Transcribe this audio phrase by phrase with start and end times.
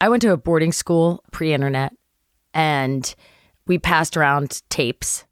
[0.00, 1.92] I went to a boarding school pre internet
[2.54, 3.14] and
[3.66, 5.24] we passed around tapes.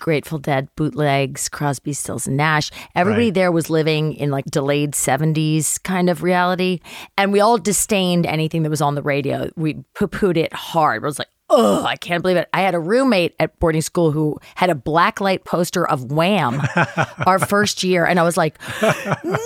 [0.00, 2.72] Grateful Dead, bootlegs, Crosby, Stills, and Nash.
[2.96, 3.34] Everybody Right.
[3.34, 6.80] there was living in like delayed 70s kind of reality.
[7.16, 9.50] And we all disdained anything that was on the radio.
[9.54, 11.04] We poo pooed it hard.
[11.04, 12.48] I was like, oh, I can't believe it.
[12.52, 16.60] I had a roommate at boarding school who had a blacklight poster of Wham
[17.26, 18.04] our first year.
[18.04, 19.38] And I was like, no,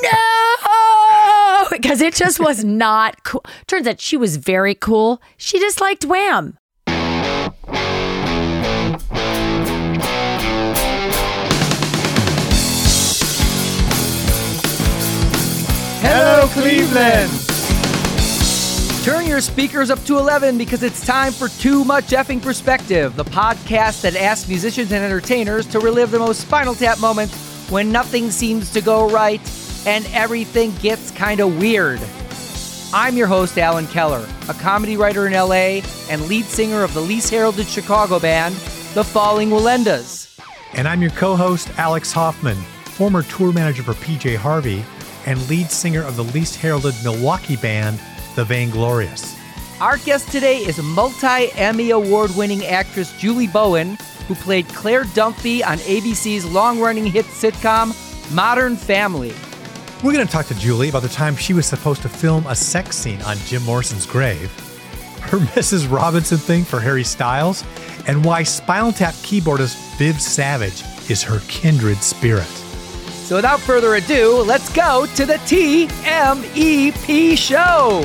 [1.70, 3.44] because it just was not cool.
[3.66, 5.20] Turns out she was very cool.
[5.36, 6.58] She just liked Wham.
[16.00, 17.30] Hello, Cleveland!
[19.04, 23.24] Turn your speakers up to 11 because it's time for Too Much Effing Perspective, the
[23.24, 27.34] podcast that asks musicians and entertainers to relive the most spinal tap moments
[27.70, 29.40] when nothing seems to go right
[29.86, 32.00] and everything gets kind of weird.
[32.92, 37.02] I'm your host, Alan Keller, a comedy writer in LA and lead singer of the
[37.02, 38.54] least heralded Chicago band,
[38.94, 40.40] The Falling Willendas.
[40.72, 44.84] And I'm your co host, Alex Hoffman, former tour manager for PJ Harvey
[45.26, 48.00] and lead singer of the least heralded Milwaukee band,
[48.36, 49.36] The Vainglorious.
[49.80, 55.64] Our guest today is multi Emmy Award winning actress Julie Bowen, who played Claire Dunphy
[55.64, 57.94] on ABC's long running hit sitcom
[58.34, 59.34] Modern Family.
[60.02, 62.54] We're going to talk to Julie about the time she was supposed to film a
[62.54, 64.48] sex scene on Jim Morrison's grave,
[65.22, 65.90] her Mrs.
[65.90, 67.64] Robinson thing for Harry Styles,
[68.06, 72.46] and why Spinal Tap keyboardist Viv Savage is her kindred spirit.
[72.46, 78.02] So without further ado, let's go to the TMEP show.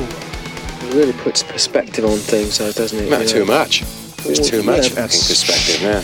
[0.86, 3.08] It really puts perspective on things, though, doesn't it?
[3.08, 3.82] Not You too much.
[4.24, 6.02] There's Well, too much yeah, fucking perspective now.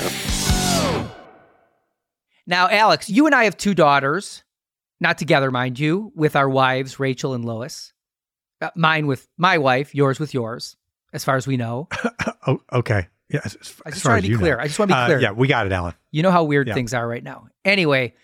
[2.47, 4.44] Now, Alex, you and I have two daughters,
[5.00, 7.92] not together, mind you, with our wives, Rachel and Lois.
[8.60, 10.76] Uh, mine with my wife, yours with yours,
[11.12, 11.88] as far as we know.
[12.46, 13.06] Oh, okay.
[13.28, 14.56] Yeah, as, as I just as to be clear.
[14.56, 14.62] know.
[14.62, 15.20] I just want to be Uh, clear.
[15.20, 15.92] yeah, we got it, Alan.
[16.10, 16.74] You know how weird Yeah.
[16.74, 17.48] things are right now.
[17.66, 18.14] Anyway,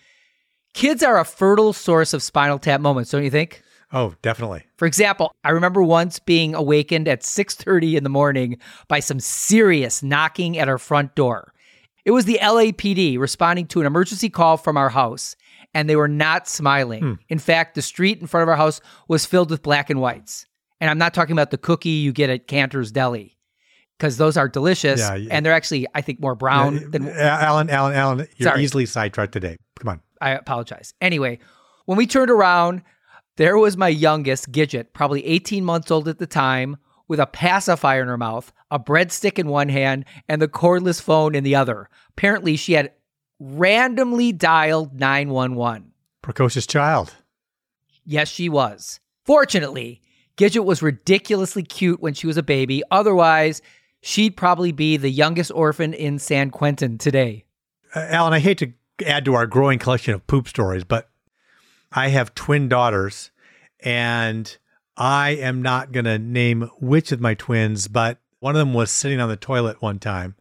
[0.73, 3.63] kids are a fertile source of spinal tap moments, don't you think?
[3.93, 4.65] Oh, definitely.
[4.79, 8.59] For example, I remember once being awakened at 6:30 in the morning
[8.89, 11.53] by some serious knocking at our front door.
[12.07, 15.37] It was the LAPD responding to an emergency call from our house,
[15.77, 17.19] and they were not smiling.
[17.29, 20.47] In fact, the street in front of our house was filled with black and whites.
[20.81, 23.37] And I'm not talking about the cookie you get at Canter's Deli,
[23.99, 25.29] because those are delicious, Yeah, yeah.
[25.33, 28.63] and they're actually, I think, more brown Uh, than Alan, Alan, Alan, you're Sorry.
[28.65, 29.57] easily sidetracked today.
[29.79, 30.01] Come on.
[30.21, 30.95] I apologize.
[31.03, 31.39] Anyway,
[31.85, 32.83] when we turned around,
[33.37, 38.01] there was my youngest, Gidget, probably 18 months old at the time, with a pacifier
[38.03, 41.89] in her mouth, a breadstick in one hand, and the cordless phone in the other.
[42.17, 42.93] Apparently, she had
[43.39, 45.93] randomly dialed 911.
[46.23, 47.15] Precocious child.
[48.05, 49.01] Yes, she was.
[49.25, 50.01] Fortunately,
[50.37, 52.83] Gidget was ridiculously cute when she was a baby.
[52.91, 53.63] Otherwise,
[54.01, 57.45] she'd probably be the youngest orphan in San Quentin today.
[57.95, 58.73] Uh, Alan, I hate to
[59.05, 61.09] add to our growing collection of poop stories, but
[61.93, 63.31] I have twin daughters,
[63.81, 64.57] and
[64.97, 68.91] I am not going to name which of my twins, but one of them was
[68.91, 70.37] sitting on the toilet one time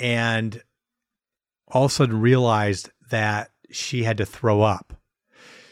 [0.00, 0.62] and
[1.70, 4.94] all of a sudden realized that she had to throw up.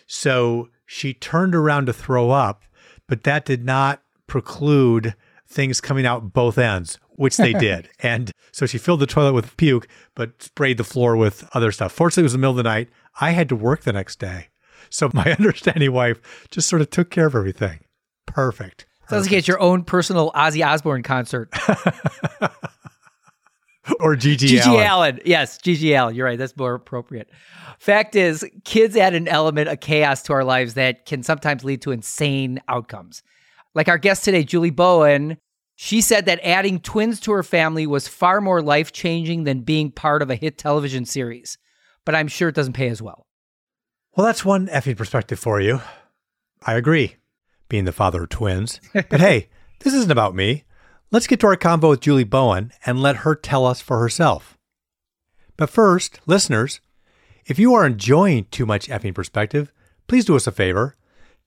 [0.07, 2.63] So she turned around to throw up,
[3.07, 5.15] but that did not preclude
[5.47, 7.89] things coming out both ends, which they did.
[8.01, 11.93] and so she filled the toilet with puke, but sprayed the floor with other stuff.
[11.93, 12.89] Fortunately, it was the middle of the night.
[13.21, 14.49] I had to work the next day.
[14.91, 17.81] So my understanding wife just sort of took care of everything.
[18.27, 18.87] Perfect.
[19.09, 21.51] Sounds like it's your own personal Ozzy Osbourne concert.
[24.00, 24.87] Or GG, GG Allin.
[24.87, 25.21] Allin.
[25.25, 26.15] Yes, GG Allin.
[26.15, 26.38] You're right.
[26.38, 27.31] That's more appropriate.
[27.78, 31.82] Fact is, kids add an element of chaos to our lives that can sometimes lead
[31.82, 33.22] to insane outcomes.
[33.75, 35.38] Like our guest today, Julie Bowen,
[35.76, 39.93] she said that adding twins to her family was far more life changing than being
[39.93, 41.56] part of a hit television series.
[42.05, 43.26] But I'm sure it doesn't pay as well.
[44.16, 45.81] Well, that's one effing perspective for you.
[46.66, 47.15] I agree,
[47.69, 48.81] being the father of twins.
[48.93, 49.50] But hey,
[49.81, 50.65] this isn't about me.
[51.11, 54.59] Let's get to our convo with Julie Bowen and let her tell us for herself.
[55.56, 56.81] But first, listeners,
[57.47, 59.73] if you are enjoying Too Much Effing Perspective,
[60.06, 60.97] please do us a favor.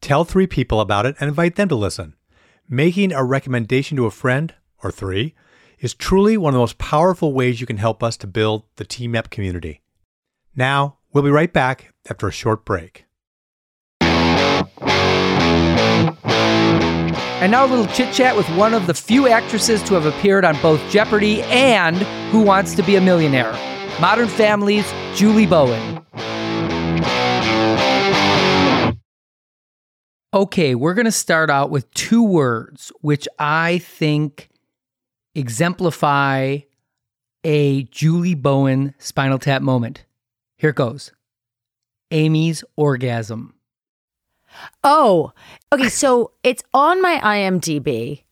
[0.02, 2.16] Tell three people about it and invite them to listen.
[2.68, 4.52] Making a recommendation to a friend,
[4.84, 5.36] or three,
[5.78, 8.86] is truly one of the most powerful ways you can help us to build the
[8.86, 9.82] TMEP community.
[10.56, 13.06] Now, we'll be right back after a short break.
[17.42, 20.46] And now a little chit chat with one of the few actresses to have appeared
[20.46, 21.98] on both Jeopardy and
[22.32, 23.52] Who Wants to Be a Millionaire.
[24.00, 26.06] Modern Family's Julie Bowen.
[30.36, 34.50] Okay, we're going to start out with two words which I think
[35.34, 36.60] exemplify
[37.44, 40.06] a Julie Bowen Spinal Tap moment.
[40.58, 41.12] Here it goes
[42.12, 43.56] Amy's orgasm.
[44.84, 45.34] Oh,
[45.74, 45.90] okay.
[45.90, 48.24] So it's on my IMDb.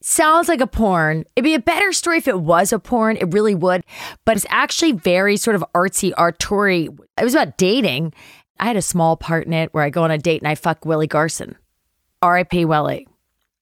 [0.00, 1.24] Sounds like a porn.
[1.34, 3.16] It'd be a better story if it was a porn.
[3.16, 3.82] It really would.
[4.24, 6.88] But it's actually very sort of artsy, artory.
[7.18, 8.14] It was about dating.
[8.60, 10.54] I had a small part in it where I go on a date and I
[10.54, 11.56] fuck Willie Garson.
[12.22, 12.64] R.I.P.
[12.64, 13.06] Willie.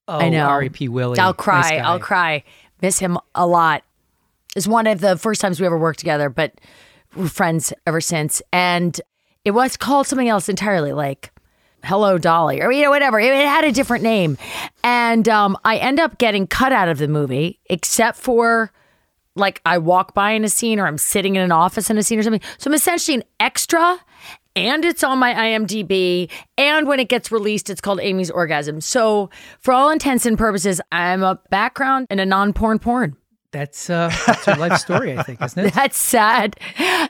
[0.07, 0.45] Oh, I know.
[0.45, 0.87] R.E.P.
[0.89, 1.19] Willie.
[1.19, 1.77] I'll cry.
[1.77, 1.77] guy.
[1.77, 2.43] I'll cry.
[2.81, 3.83] Miss him a lot.
[4.55, 6.53] It's one of the first times we ever worked together, but
[7.15, 8.41] we're friends ever since.
[8.53, 8.99] And
[9.43, 11.31] it was called something else entirely, like
[11.83, 13.19] Hello Dolly, or you know, whatever.
[13.19, 14.37] It, had a different name.
[14.83, 18.71] And um, I end up getting cut out of the movie, except for
[19.35, 22.03] like I walk by in a scene or I'm sitting in an office in a
[22.03, 22.41] scene or something.
[22.57, 23.99] So I'm essentially an extra
[24.55, 26.31] and it's on my IMDb.
[26.57, 28.81] And when it gets released, it's called Amy's Orgasm.
[28.81, 29.29] So
[29.59, 33.15] for all intents and purposes, I'm a background in a non-porn porn.
[33.51, 35.73] That's, uh, that's her life story, I think, isn't it?
[35.75, 36.57] That's sad.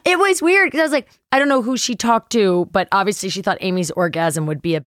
[0.05, 2.87] It was weird because I was like, I don't know who she talked to, but
[2.91, 4.85] obviously she thought Amy's Orgasm would be a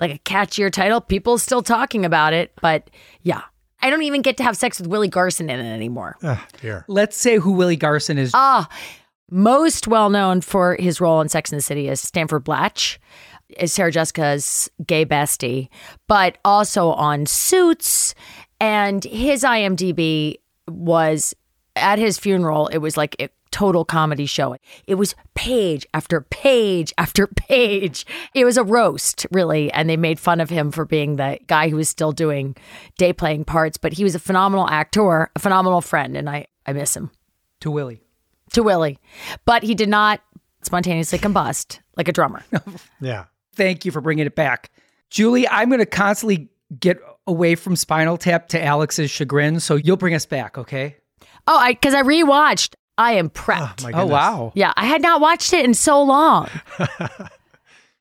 [0.00, 1.00] like a catchier title.
[1.00, 2.90] People still talking about it, but
[3.22, 3.42] yeah.
[3.80, 6.16] I don't even get to have sex with Willie Garson in it anymore.
[6.60, 6.84] Dear.
[6.88, 8.32] Let's say who Willie Garson is.
[8.34, 8.68] Ah,
[9.30, 12.98] most well known for his role in Sex and the City is Stanford Blatch,
[13.56, 15.68] is Sarah Jessica's gay bestie,
[16.08, 18.14] but also on Suits.
[18.60, 21.34] And his IMDb was
[21.76, 24.56] at his funeral, it was like a total comedy show.
[24.86, 28.04] It was page after page after page.
[28.34, 29.72] It was a roast, really.
[29.72, 32.56] And they made fun of him for being the guy who was still doing
[32.98, 36.72] day playing parts, but he was a phenomenal actor, a phenomenal friend, and I, I
[36.72, 37.10] miss him
[37.60, 38.02] to Willie.
[38.52, 38.98] to Willie,
[39.44, 40.20] but he did not
[40.62, 42.44] spontaneously combust like a drummer.
[43.00, 43.24] Yeah.
[43.54, 44.70] Thank you for bringing it back.
[45.10, 46.48] Julie, I'm going to constantly
[46.78, 50.96] get away from Spinal Tap to Alex's chagrin, so you'll bring us back, okay?
[51.46, 52.74] Oh, I because I rewatched.
[52.96, 53.82] I am Oh, prepped.
[53.84, 54.52] my Oh, wow.
[54.56, 56.48] yeah, I had not watched it in so long.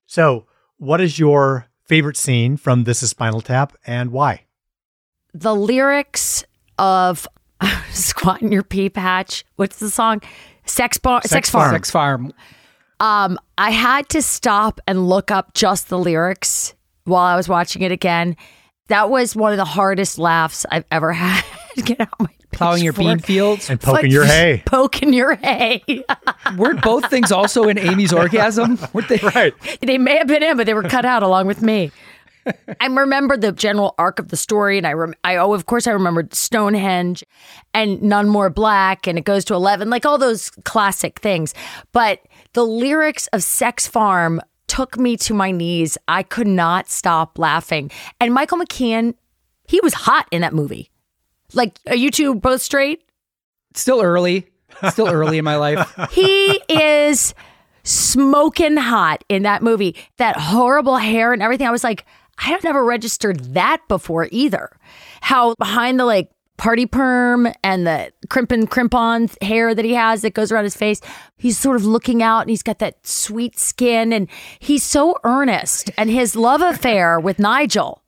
[0.09, 0.45] So,
[0.77, 4.43] what is your favorite scene from This is Spinal Tap and why?
[5.33, 6.45] The lyrics
[6.79, 7.27] of
[7.91, 10.21] "Squat in Your Pea Patch." What's the song?
[10.65, 11.63] Sex bar, sex, Sex farm.
[11.65, 11.75] Farm.
[11.75, 12.33] Sex Farm.
[13.01, 17.81] Um, I had to stop and look up just the lyrics while I was watching
[17.81, 18.35] it again.
[18.87, 21.43] That was one of the hardest laughs I've ever had.
[21.83, 23.69] Get out my Plowing your bean fields.
[23.69, 24.63] And poking Like, your hay.
[24.65, 25.83] Poking your hay.
[26.57, 28.79] Weren't both things also in Amy's orgasm?
[28.93, 29.17] Weren't they?
[29.17, 29.53] Right.
[29.81, 31.91] they may have been in, but they were cut out along with me.
[32.79, 35.85] I remember the general arc of the story, and I, rem- I oh, of course,
[35.85, 37.23] I remembered Stonehenge
[37.73, 41.53] and None More Black, and it goes to eleven, like all those classic things.
[41.91, 42.21] But
[42.53, 44.39] the lyrics of Sex Farm
[44.77, 45.97] took me to my knees.
[46.07, 47.89] I could not stop laughing.
[48.21, 49.15] And Michael McKean,
[49.67, 50.91] he was hot in that movie.
[51.55, 53.01] Like, are you two both straight?
[53.73, 54.45] Still early.
[54.91, 55.79] Still early in my life.
[56.11, 57.33] He is
[57.83, 59.95] smoking hot in that movie.
[60.17, 61.65] That horrible hair and everything.
[61.65, 62.05] I was like,
[62.37, 64.77] I have never registered that before either.
[65.21, 69.93] How behind the like party perm and the crimp and crimp on hair that he
[69.93, 71.01] has that goes around his face,
[71.37, 74.27] he's sort of looking out and he's got that sweet skin and
[74.59, 75.91] he's so earnest.
[75.97, 78.01] And his love affair with Nigel.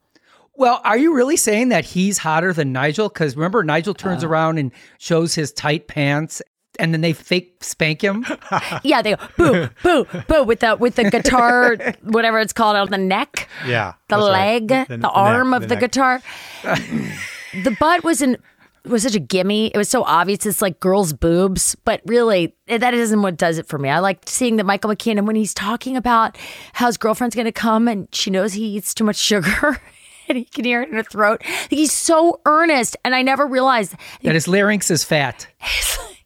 [0.55, 3.07] Well, are you really saying that he's hotter than Nigel?
[3.07, 4.27] Because remember, Nigel turns uh.
[4.27, 6.41] around and shows his tight pants,
[6.77, 8.25] and then they fake spank him.
[8.83, 12.89] Yeah, they go boo, boo, boo with the with the guitar, whatever it's called on
[12.89, 13.47] the neck.
[13.65, 13.93] Yeah.
[14.09, 14.31] the that's right.
[14.31, 15.79] leg, the, neck, arm of the, neck.
[15.79, 16.21] guitar.
[17.63, 18.37] the butt was an
[18.85, 19.67] was such a gimme.
[19.67, 20.45] It was so obvious.
[20.45, 23.89] It's like girls' boobs, but really, that isn't what does it for me.
[23.89, 26.37] I like seeing that Michael McKinnon when he's talking about
[26.73, 29.79] how his girlfriend's going to come and she knows he eats too much sugar.
[30.29, 31.41] And he can hear it in her throat.
[31.71, 35.47] He's so earnest, and I never realized that his larynx is fat.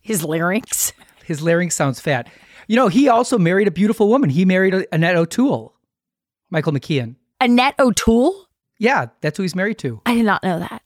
[0.02, 0.92] his larynx.
[1.24, 2.30] His larynx sounds fat.
[2.68, 4.30] You know, he also married a beautiful woman.
[4.30, 5.74] He married Annette O'Toole,
[6.50, 7.16] Michael McKean.
[7.40, 8.50] Annette O'Toole.
[8.78, 10.02] Yeah, that's who he's married to.
[10.06, 10.82] I did not know that.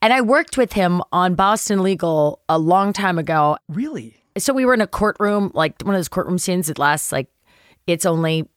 [0.00, 3.58] And I worked with him on Boston Legal a long time ago.
[3.68, 4.22] Really?
[4.38, 7.28] so we were in a courtroom, like one of those courtroom scenes that lasts like
[7.86, 8.48] it's only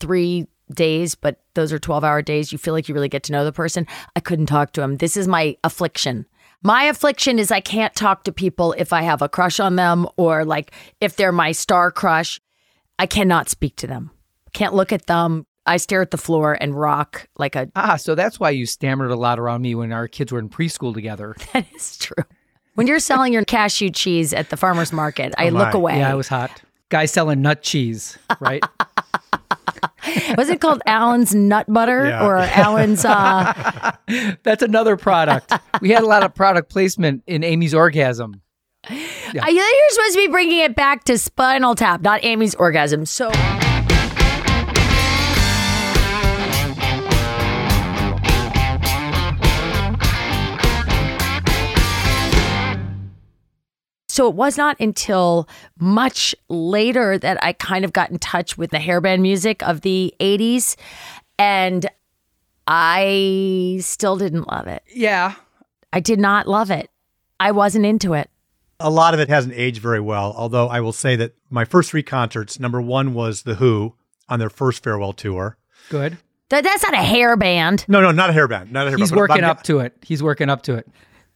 [0.00, 2.50] three days, but those are 12 hour days.
[2.50, 3.86] You feel like you really get to know the person.
[4.16, 4.96] I couldn't talk to him.
[4.96, 6.26] This is my affliction.
[6.62, 10.06] My affliction is I can't talk to people if I have a crush on them
[10.16, 12.40] or like if they're my star crush.
[12.98, 14.10] I cannot speak to them.
[14.52, 15.46] Can't look at them.
[15.66, 17.70] I stare at the floor and rock like a.
[17.76, 20.48] Ah, so that's why you stammered a lot around me when our kids were in
[20.48, 21.36] preschool together.
[21.52, 22.24] That is true.
[22.74, 25.98] When you're selling your cashew cheese at the farmer's market, I Oh, look away.
[25.98, 26.62] Yeah, I was hot.
[26.88, 28.62] Guy selling nut cheese, right?
[30.36, 32.26] Was it called Allen's Nut Butter Yeah.
[32.26, 33.04] or Allen's?
[33.04, 33.92] Uh,
[34.42, 35.52] That's another product.
[35.80, 38.40] we had a lot of product placement in Amy's orgasm.
[38.84, 43.06] I think you're supposed to be bringing it back to Spinal Tap, not Amy's orgasm.
[43.06, 43.30] So.
[54.12, 58.70] So it was not until much later that I kind of got in touch with
[58.70, 60.76] the hairband music of the 80s.
[61.38, 61.86] And
[62.66, 64.82] I still didn't love it.
[64.94, 65.36] Yeah.
[65.94, 66.90] I did not love it.
[67.40, 68.28] I wasn't into it.
[68.80, 71.88] A lot of it hasn't aged very well, although I will say that my first
[71.88, 73.94] three concerts, number one was The Who
[74.28, 75.56] on their first farewell tour.
[75.88, 76.18] Good.
[76.50, 77.86] That, that's not a hair band.
[77.88, 78.72] No, no, not a hairband.
[78.72, 78.98] Not a hairband.
[78.98, 79.96] He's but- working but- up to it.
[80.02, 80.86] He's working up to it.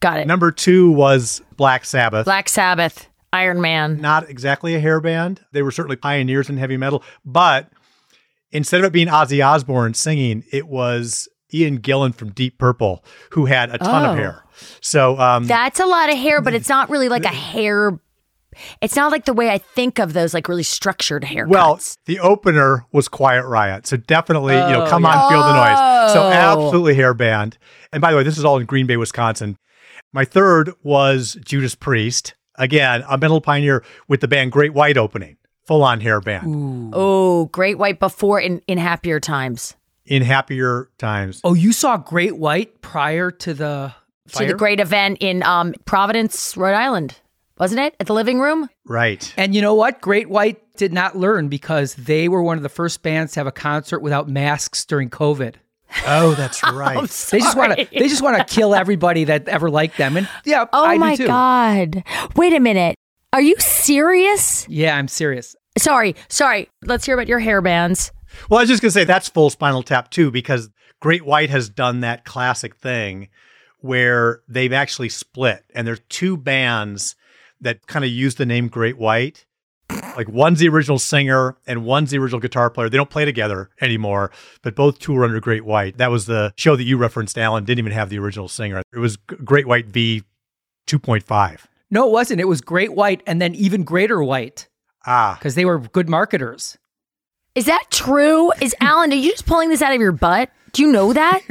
[0.00, 0.26] Got it.
[0.26, 2.24] Number two was Black Sabbath.
[2.26, 4.00] Black Sabbath, Iron Man.
[4.00, 5.40] Not exactly a hair band.
[5.52, 7.70] They were certainly pioneers in heavy metal, but
[8.52, 13.46] instead of it being Ozzy Osbourne singing, it was Ian Gillan from Deep Purple who
[13.46, 14.10] had a ton Oh.
[14.12, 14.44] of hair.
[14.80, 17.98] So um, That's a lot of hair, but it's not really like a hair.
[18.80, 21.48] It's not like the way I think of those like really structured haircuts.
[21.48, 23.86] Well, the opener was Quiet Riot.
[23.86, 26.12] So definitely, you know, Oh, come on, feel the noise.
[26.14, 26.30] So Oh.
[26.30, 27.58] absolutely hair band.
[27.92, 29.58] And by the way, this is all in Green Bay, Wisconsin.
[30.12, 32.34] My third was Judas Priest.
[32.56, 35.36] Again, a metal pioneer with the band Great White opening,
[35.66, 39.74] full on hair band oh, Great White before in in happier times.
[40.06, 41.40] in happier times.
[41.44, 43.94] Oh, you saw Great White prior to the
[44.32, 47.20] To the great event in um, Providence, Rhode Island,
[47.58, 47.94] wasn't it?
[48.00, 48.68] At the living room.
[48.86, 49.32] Right.
[49.36, 50.00] And you know what?
[50.00, 53.46] Great White did not learn because they were one of the first bands to have
[53.46, 55.56] a concert without masks during COVID.
[56.06, 57.08] Oh, that's right.
[57.30, 60.16] They just want to they just want to kill everybody that ever liked them.
[60.16, 61.26] And yeah, Oh I my do too.
[61.28, 62.04] God!
[62.36, 62.96] Wait a minute.
[63.32, 64.66] Are you serious?
[64.68, 65.56] Yeah, I'm serious.
[65.78, 66.68] Sorry, sorry.
[66.84, 68.12] Let's hear about your hair bands.
[68.50, 71.50] Well, I was just going to say that's full Spinal Tap too, because Great White
[71.50, 73.28] has done that classic thing
[73.80, 77.14] where they've actually split, and there's two bands
[77.60, 79.45] that kind of use the name Great White.
[80.16, 82.88] Like one's the original singer and one's the original guitar player.
[82.88, 84.30] They don't play together anymore,
[84.62, 85.98] but both tour under Great White.
[85.98, 87.64] That was the show that you referenced, Alan.
[87.64, 88.82] Didn't even have the original singer.
[88.94, 90.22] It was Great White V
[90.86, 91.60] 2.5.
[91.90, 92.40] No, it wasn't.
[92.40, 94.68] It was Great White and then even Greater White
[95.06, 96.76] Ah, because they were good marketers.
[97.54, 98.52] Is that true?
[98.60, 99.12] Is Alan?
[99.12, 100.50] Are you just pulling this out of your butt?
[100.72, 101.40] Do you know that?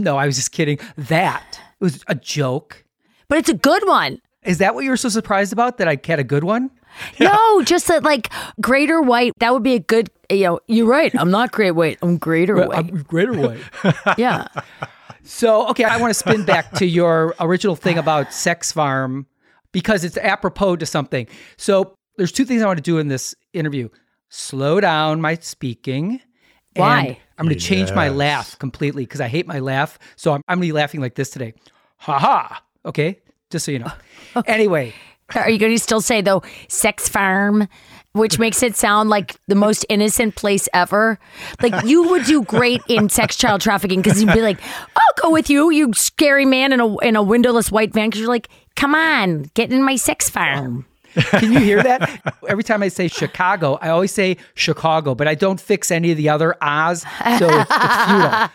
[0.00, 0.80] No, I was just kidding.
[0.96, 2.84] That it was a joke.
[3.28, 4.20] but it's a good one.
[4.42, 5.78] Is that what you were so surprised about?
[5.78, 6.72] That I had a good one?
[7.20, 9.32] No, just that like greater white.
[9.38, 10.10] That would be a good.
[10.30, 11.14] You know, you're right.
[11.18, 11.98] I'm not great white.
[12.02, 12.78] I'm greater white.
[12.78, 13.60] I'm Greater White.
[14.18, 14.48] yeah.
[15.22, 19.26] So, okay, I want to spin back to your original thing about Sex Farm
[19.72, 21.26] because it's apropos to something.
[21.56, 23.88] So, there's two things I want to do in this interview
[24.28, 26.20] slow down my speaking.
[26.76, 27.00] Why?
[27.00, 29.98] And I'm going to change my laugh completely because I hate my laugh.
[30.16, 31.54] So, I'm, I'm going to be laughing like this today.
[31.98, 32.62] Ha ha.
[32.84, 33.92] Okay, just so you know.
[34.46, 34.92] Anyway,
[35.34, 37.68] Are you going to still say though sex farm,
[38.12, 41.18] which makes it sound like the most innocent place ever?
[41.60, 44.60] Like you would do great in sex child trafficking because you'd be like,
[44.96, 48.20] "I'll go with you, you scary man in a in a windowless white van." Because
[48.20, 50.86] you're like, "Come on, get in my sex farm."
[51.30, 52.36] Can you hear that?
[52.48, 56.18] Every time I say Chicago, I always say Chicago, but I don't fix any of
[56.18, 57.02] the other Oz,
[57.38, 58.48] so it's, it's futile.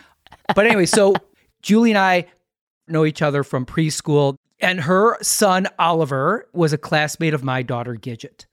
[0.55, 1.15] But anyway, so
[1.63, 2.27] Julie and I
[2.87, 7.95] know each other from preschool, and her son Oliver was a classmate of my daughter
[7.95, 8.45] Gidget.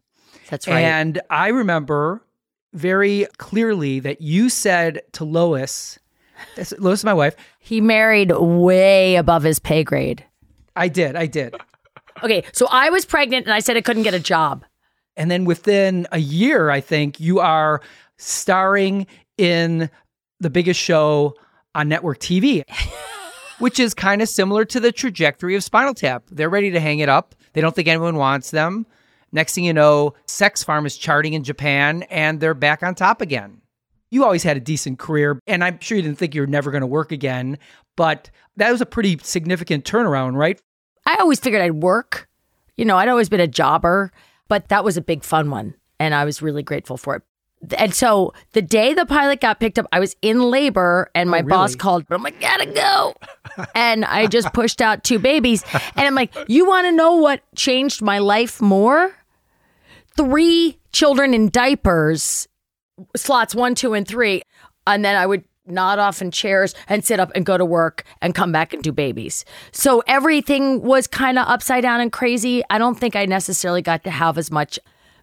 [0.51, 0.81] That's right.
[0.81, 2.23] And I remember
[2.73, 5.99] very clearly that you said to Lois,
[6.79, 7.37] Lois is my wife.
[7.59, 10.25] he married way above his pay grade.
[10.77, 11.55] I did, I did.
[12.23, 14.65] Okay, so I was pregnant and I said I couldn't get a job.
[15.17, 17.81] And then within a year, I think you are
[18.17, 19.91] starring in
[20.41, 21.35] the biggest show
[21.75, 22.63] on network TV,
[23.59, 26.25] which is kind of similar to the trajectory of Spinal Tap.
[26.31, 27.35] They're ready to hang it up.
[27.53, 28.87] They don't think anyone wants them.
[29.33, 33.21] Next thing you know, Sex Farm is charting in Japan and they're back on top
[33.21, 33.61] again.
[34.11, 36.71] You always had a decent career, and I'm sure you didn't think you were never
[36.71, 37.59] going to work again,
[37.95, 40.59] but that was a pretty significant turnaround, right?
[41.05, 42.27] I always figured I'd work.
[42.79, 44.11] You know, I'd always been a jobber,
[44.49, 45.75] but that was a big fun one.
[46.01, 47.23] And I was really grateful for it.
[47.77, 51.33] And so the day the pilot got picked up, I was in labor and oh,
[51.33, 51.79] my boss really?
[51.79, 53.15] called, but I'm like, gotta go.
[53.75, 55.65] and I just pushed out two babies.
[55.97, 59.15] And I'm like, you wanna know what changed my life more?
[60.17, 62.49] Three children in diapers,
[63.17, 64.43] slots one, two, and three.
[64.87, 68.05] And then I would nod off in chairs and sit up and go to work
[68.23, 69.45] and come back and do babies.
[69.73, 72.63] So everything was kind of upside down and crazy.
[72.71, 74.79] I don't think I necessarily got to have as much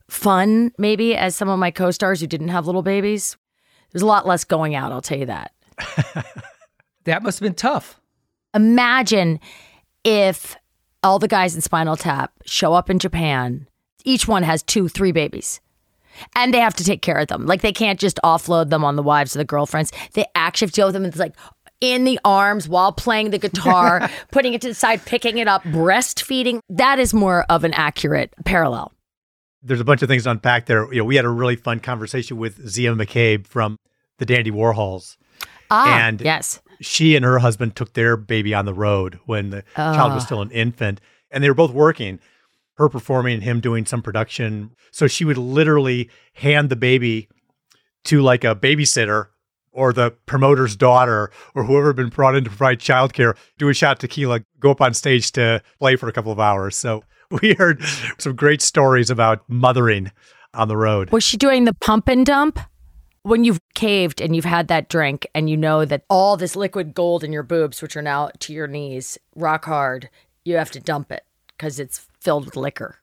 [0.10, 3.38] fun maybe as some of my co-stars who didn't have little babies.
[3.92, 5.52] There's a lot less going out, I'll tell you that.
[7.06, 8.00] That must have been tough.
[8.54, 9.40] Imagine
[10.04, 10.58] if
[11.04, 13.68] all the guys in Spinal Tap show up in Japan,
[14.04, 15.62] each one has two, three babies.
[16.36, 17.46] And they have to take care of them.
[17.46, 19.92] Like they can't just offload them on the wives or the girlfriends.
[20.14, 21.06] They actually have to deal with them.
[21.06, 21.36] It's like
[21.82, 25.64] in the arms while playing the guitar, putting it to the side, picking it up,
[25.64, 26.60] breastfeeding.
[26.70, 28.94] That is more of an accurate parallel.
[29.65, 30.91] There's a bunch of things to unpack there.
[30.93, 33.77] You know, we had a really fun conversation with Zia McCabe from
[34.19, 35.17] the Dandy Warhols.
[35.72, 36.62] Ah, And- yes.
[36.81, 40.41] She and her husband took their baby on the road when the child was still
[40.41, 41.00] an infant,
[41.31, 42.19] and they were both working.
[42.75, 44.72] Her performing and him doing some production.
[44.91, 47.29] So she would literally hand the baby
[48.03, 49.27] to like a babysitter
[49.72, 53.74] or the promoter's daughter or whoever had been brought in to provide childcare, do a
[53.74, 56.75] shot of tequila, go up on stage to play for a couple of hours.
[56.75, 57.03] So
[57.41, 57.82] we heard
[58.17, 60.12] some great stories about mothering
[60.53, 61.12] on the road.
[61.12, 62.60] Was she doing the pump and dump?
[63.24, 66.94] When you've caved and you've had that drink and you know that all this liquid
[66.94, 70.10] gold in your boobs, which are now to your knees, rock hard,
[70.44, 71.24] you have to dump it
[71.58, 73.00] because it's filled with liquor.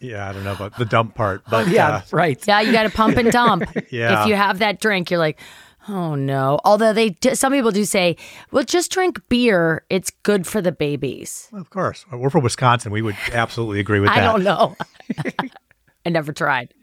[0.00, 2.42] Yeah, I don't know about the dump part, but Yeah, uh, right.
[2.46, 3.64] Yeah, you got to pump and dump.
[3.90, 4.22] Yeah.
[4.22, 5.38] If you have that drink, you're like,
[5.88, 6.60] oh no.
[6.64, 8.16] Although they, do, some people do say,
[8.50, 9.84] well, just drink beer.
[9.90, 11.48] It's good for the babies.
[11.52, 12.92] of course, we're from Wisconsin.
[12.92, 14.18] We would absolutely agree with that.
[14.18, 14.76] I don't know.
[16.06, 16.74] I never tried.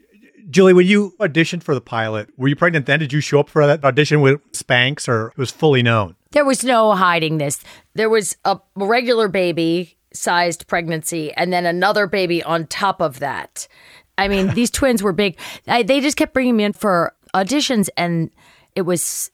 [0.50, 2.98] Julie, when you auditioned for the pilot, were you pregnant then?
[2.98, 6.16] Did you show up for that audition with Spanx or it was fully known?
[6.32, 7.62] There was no hiding this.
[7.94, 13.68] There was a regular baby sized pregnancy and then another baby on top of that.
[14.18, 15.38] I mean, these twins were big.
[15.66, 18.30] I, they just kept bringing me in for auditions, and
[18.74, 19.30] it was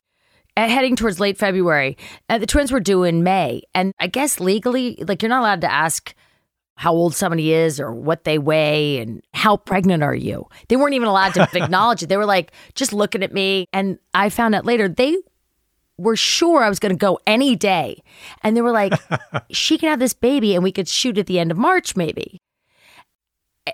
[0.57, 1.97] uh, heading towards late February.
[2.29, 3.61] Uh, the twins were due in May.
[3.73, 6.13] And I guess legally, like, you're not allowed to ask
[6.75, 10.47] how old somebody is or what they weigh and how pregnant are you.
[10.69, 12.07] They weren't even allowed to acknowledge it.
[12.07, 13.65] They were like just looking at me.
[13.73, 15.17] And I found out later they
[15.97, 18.01] were sure I was going to go any day.
[18.43, 18.93] And they were like,
[19.51, 22.39] she can have this baby and we could shoot at the end of March, maybe.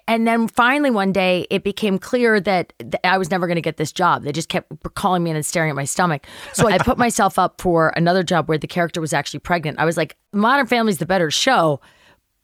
[0.07, 3.61] And then finally one day it became clear that th- I was never going to
[3.61, 4.23] get this job.
[4.23, 6.25] They just kept calling me in and staring at my stomach.
[6.53, 9.79] So I put myself up for another job where the character was actually pregnant.
[9.79, 11.79] I was like, Modern Family's the better show,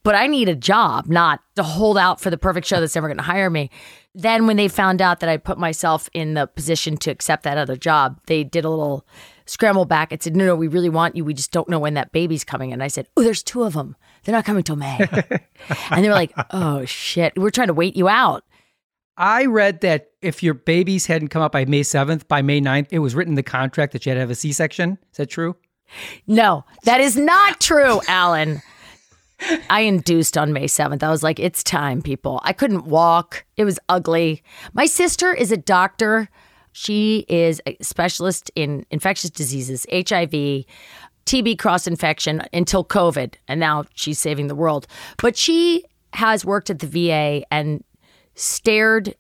[0.04, 3.08] but I need a job, not to hold out for the perfect show that's never
[3.08, 3.70] going to hire me.
[4.16, 7.58] Then when they found out that I put myself in the position to accept that
[7.58, 9.06] other job, they did a little
[9.46, 11.24] scramble back and said, "No, no, we really want you.
[11.24, 13.74] We just don't know when that baby's coming." And I said, "Oh, there's two of
[13.74, 13.96] them.
[14.24, 15.00] They're not coming till May."
[15.92, 18.44] and they were like, "Oh shit, we're trying to wait you out."
[19.18, 22.88] I read that if your babies hadn't come out by May 7th, by May 9th,
[22.92, 24.98] it was written in the contract that you had to have a C section.
[25.12, 25.56] Is that true?
[26.28, 28.62] No, that is not true, Alan.
[29.70, 31.04] I induced on May 7th.
[31.04, 32.42] I was like, it's time, people.
[32.44, 33.46] I couldn't walk.
[33.58, 34.44] It was ugly.
[34.74, 36.30] My sister is a doctor.
[36.74, 40.66] She is a specialist in infectious diseases, HIV,
[41.26, 43.36] TB cross infection until COVID.
[43.48, 44.88] And now she's saving the world.
[45.22, 47.84] But she has worked at the VA and
[48.36, 49.16] stared,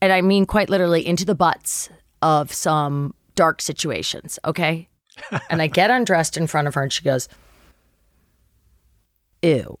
[0.00, 1.90] and I mean quite literally, into the butts
[2.22, 4.38] of some dark situations.
[4.44, 4.88] Okay.
[5.50, 7.28] and I get undressed in front of her and she goes,
[9.42, 9.78] Ew.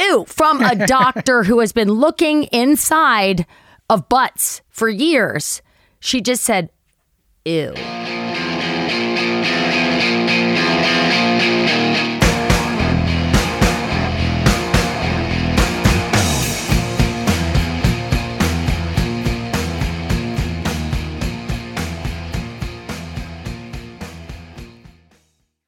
[0.00, 3.46] Ew, from a doctor who has been looking inside
[3.88, 5.62] of butts for years.
[6.00, 6.70] She just said,
[7.44, 7.74] Ew.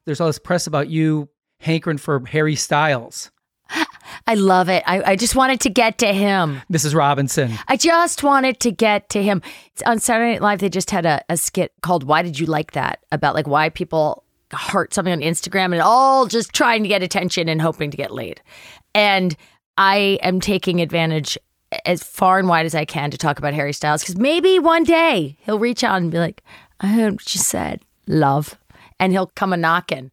[0.07, 1.29] There's all this press about you
[1.61, 3.31] hankering for Harry Styles,
[4.27, 4.83] I love it.
[4.87, 6.63] I, I just wanted to get to him.
[6.71, 6.95] Mrs.
[6.95, 7.53] Robinson.
[7.69, 9.43] I just wanted to get to him.
[9.73, 12.47] It's On Saturday Night Live, they just had a, a skit called Why Did You
[12.47, 13.01] Like That?
[13.13, 17.49] about like why people heart something on Instagram and all just trying to get attention
[17.49, 18.41] and hoping to get laid.
[18.95, 19.37] And
[19.77, 21.37] I am taking advantage
[21.85, 24.85] as far and wide as I can to talk about Harry Styles because maybe one
[24.85, 26.43] day he'll reach out and be like,
[26.81, 28.57] I heard what you said, love.
[28.99, 30.11] And he'll come a knocking.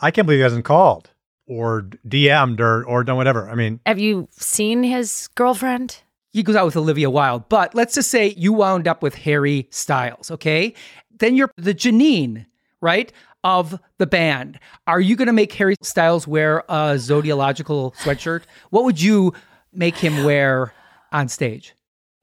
[0.00, 1.10] I can't believe he hasn't called
[1.46, 3.48] or DM'd or or done whatever.
[3.48, 5.98] I mean, Have you seen his girlfriend?
[6.32, 9.68] He goes out with Olivia Wilde, but let's just say you wound up with Harry
[9.70, 10.74] Styles, okay?
[11.20, 12.46] Then you're the Janine,
[12.80, 13.12] right?
[13.44, 14.58] Of the band.
[14.88, 18.42] Are you going to make Harry Styles wear a zodiological sweatshirt?
[18.70, 19.32] What would you
[19.72, 20.72] make him wear
[21.12, 21.74] on stage?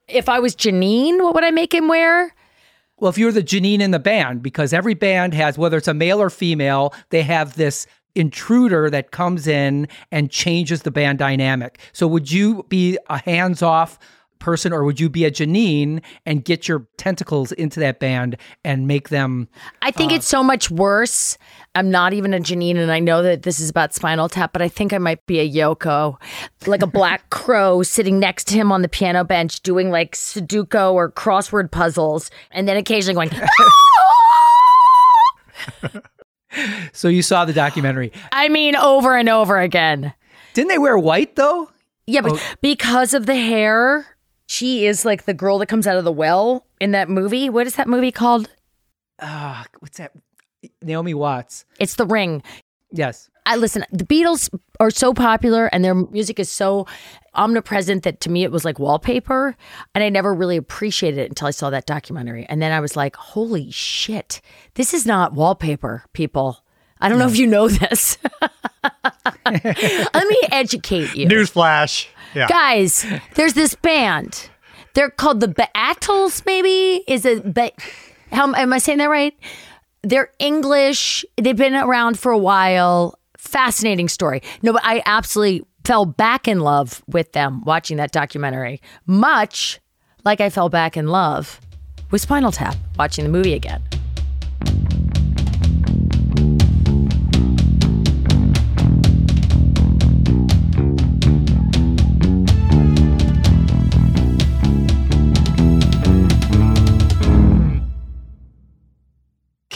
[0.09, 2.35] If I was Janine, what would I make him wear?
[3.01, 5.93] Well, if you're the Janine in the band, because every band has, whether it's a
[5.93, 11.79] male or female, they have this intruder that comes in and changes the band dynamic.
[11.93, 13.97] So would you be a hands off
[14.41, 18.87] person, or would you be a Janine and get your tentacles into that band and
[18.87, 19.47] make them?
[19.81, 21.37] I think uh, it's so much worse.
[21.75, 24.61] I'm not even a Janine, and I know that this is about Spinal Tap, but
[24.61, 26.17] I think I might be a Yoko,
[26.67, 30.93] like a black crow sitting next to him on the piano bench doing like Sudoku
[30.93, 33.41] or crossword puzzles, and then occasionally going.
[36.93, 38.11] So you saw the documentary.
[38.31, 40.13] I mean, over and over again.
[40.53, 41.69] Didn't they wear white though?
[42.07, 42.39] Yeah, but oh.
[42.61, 44.10] because of the hair,
[44.51, 47.49] she is like the girl that comes out of the well in that movie.
[47.49, 48.49] What is that movie called?
[49.21, 50.11] Ah, what's that?
[50.81, 51.63] Naomi Watts.
[51.79, 52.43] It's The Ring.
[52.91, 53.29] Yes.
[53.45, 54.49] I listen, the Beatles
[54.81, 56.85] are so popular and their music is so
[57.33, 59.55] omnipresent that to me it was like wallpaper.
[59.95, 62.45] And I never really appreciated it until I saw that documentary.
[62.49, 64.41] And then I was like, holy shit,
[64.73, 66.61] this is not wallpaper, people.
[66.99, 68.17] I don't know if you know this.
[69.45, 71.27] Let me educate you.
[71.27, 72.07] Newsflash.
[72.33, 72.47] Yeah.
[72.47, 74.49] Guys, there's this band.
[74.93, 77.03] They're called the Beatles, maybe?
[77.07, 77.73] Is it Be-
[78.31, 79.33] how am I saying that right?
[80.03, 81.23] They're English.
[81.37, 83.19] They've been around for a while.
[83.37, 84.41] Fascinating story.
[84.61, 88.81] No, but I absolutely fell back in love with them watching that documentary.
[89.05, 89.79] Much
[90.23, 91.59] like I fell back in love
[92.11, 93.81] with Spinal Tap watching the movie again.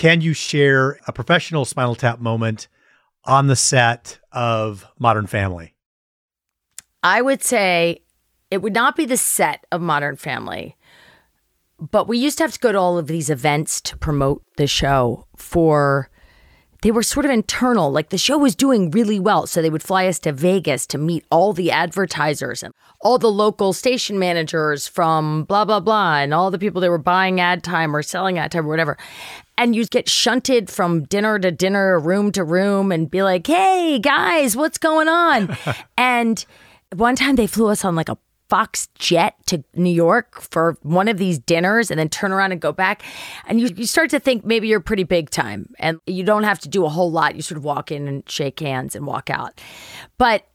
[0.06, 2.68] Can you share a professional Spinal Tap moment
[3.24, 5.74] on the set of Modern Family?
[7.02, 8.04] I would say
[8.52, 10.78] it would not be the set of Modern Family,
[11.80, 14.68] but we used to have to go to all of these events to promote the
[14.68, 16.12] show for
[16.86, 19.82] they were sort of internal like the show was doing really well so they would
[19.82, 24.88] fly us to Vegas to meet all the advertisers and all the local station managers
[24.88, 28.38] from blah blah blah and all the people that were buying ad time or selling
[28.38, 28.98] ad time or whatever
[29.58, 34.00] and you'd get shunted from dinner to dinner room to room and be like hey
[34.00, 35.56] guys what's going on
[35.98, 36.46] and
[36.96, 41.08] one time they flew us on like a Fox jet to New York for one
[41.08, 43.02] of these dinners and then turn around and go back.
[43.48, 46.60] And you, you start to think maybe you're pretty big time and you don't have
[46.60, 47.36] to do a whole lot.
[47.36, 49.60] You sort of walk in and shake hands and walk out.
[50.20, 50.48] But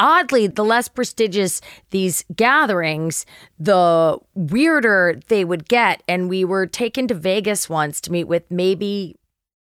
[0.00, 1.60] oddly, the less prestigious
[1.90, 3.24] these gatherings,
[3.58, 6.02] the weirder they would get.
[6.08, 9.16] And we were taken to Vegas once to meet with maybe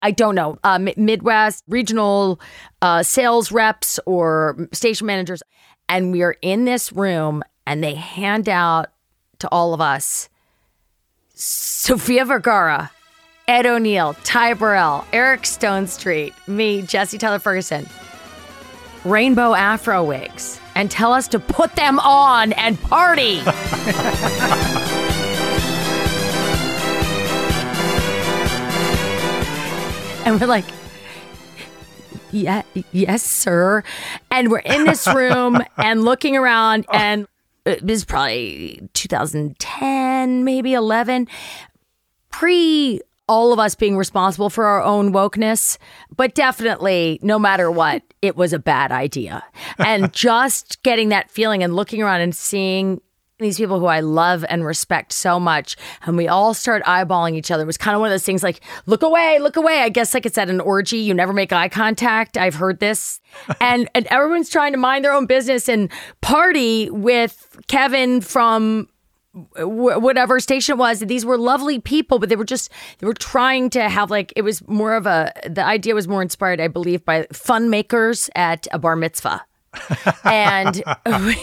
[0.02, 2.40] I don't know, uh, Midwest regional
[2.80, 5.42] uh, sales reps or station managers.
[5.90, 8.90] And we are in this room and they hand out
[9.40, 10.30] to all of us
[11.34, 12.92] Sofia Vergara,
[13.48, 17.88] Ed O'Neill, Ty Burrell, Eric Stonestreet, me, Jesse Tyler Ferguson,
[19.06, 23.40] rainbow afro wigs, and tell us to put them on and party.
[30.26, 30.66] and we're like,
[32.32, 33.84] yeah, yes, sir.
[34.30, 37.28] And we're in this room and looking around, and
[37.66, 41.28] it was probably 2010, maybe 11,
[42.30, 45.78] pre all of us being responsible for our own wokeness,
[46.16, 49.44] but definitely, no matter what, it was a bad idea.
[49.80, 53.02] And just getting that feeling and looking around and seeing
[53.40, 57.52] these people who I love and respect so much, and we all start eyeballing each
[57.52, 57.64] other.
[57.64, 59.82] It was kind of one of those things like, look away, look away.
[59.82, 62.38] I guess like it's at an orgy, you never make eye contact.
[62.38, 63.20] I've heard this.
[63.60, 68.88] and and everyone's trying to mind their own business and party with Kevin from
[69.58, 71.00] whatever station it was.
[71.00, 74.44] These were lovely people, but they were just they were trying to have like it
[74.44, 78.68] was more of a the idea was more inspired, I believe, by fun makers at
[78.72, 79.46] a bar mitzvah
[80.24, 81.36] and we,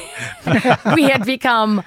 [0.94, 1.83] we had become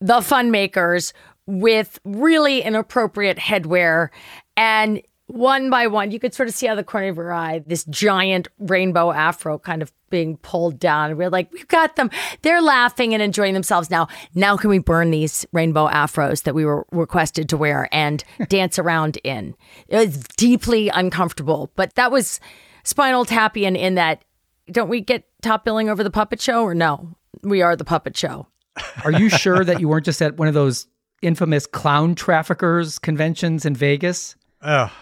[0.00, 1.12] the fun makers
[1.46, 4.08] with really inappropriate headwear
[4.56, 7.32] and one by one you could sort of see out of the corner of your
[7.32, 11.96] eye this giant rainbow afro kind of being pulled down and we're like we've got
[11.96, 12.08] them
[12.42, 16.64] they're laughing and enjoying themselves now now can we burn these rainbow afros that we
[16.64, 19.54] were requested to wear and dance around in
[19.88, 22.38] it was deeply uncomfortable but that was
[22.84, 24.22] spinal tapian in that
[24.70, 27.14] don't we get top billing over the puppet show or no?
[27.42, 28.46] We are the puppet show.
[29.04, 30.86] Are you sure that you weren't just at one of those
[31.22, 34.36] infamous clown traffickers conventions in Vegas?
[34.62, 34.92] Oh,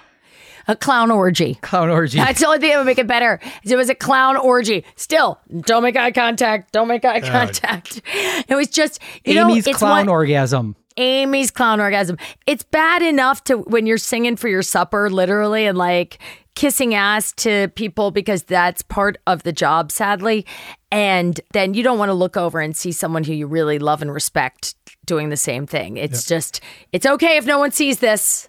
[0.69, 1.55] A clown orgy.
[1.57, 2.19] Clown orgy.
[2.19, 3.41] That's the only thing that would make it better.
[3.65, 4.85] It was a clown orgy.
[4.97, 6.73] Still, don't make eye contact.
[6.73, 8.01] Don't make eye contact.
[8.49, 10.77] It was just you know, Amy's it's clown one- orgasm.
[10.97, 12.17] Amy's clown orgasm.
[12.47, 16.19] It's bad enough to when you're singing for your supper, literally, and like
[16.55, 20.47] kissing ass to people because that's part of the job, sadly.
[20.93, 24.03] And then you don't want to look over and see someone who you really love
[24.03, 25.97] and respect doing the same thing.
[25.97, 26.61] It's just,
[26.93, 28.49] it's okay if no one sees this,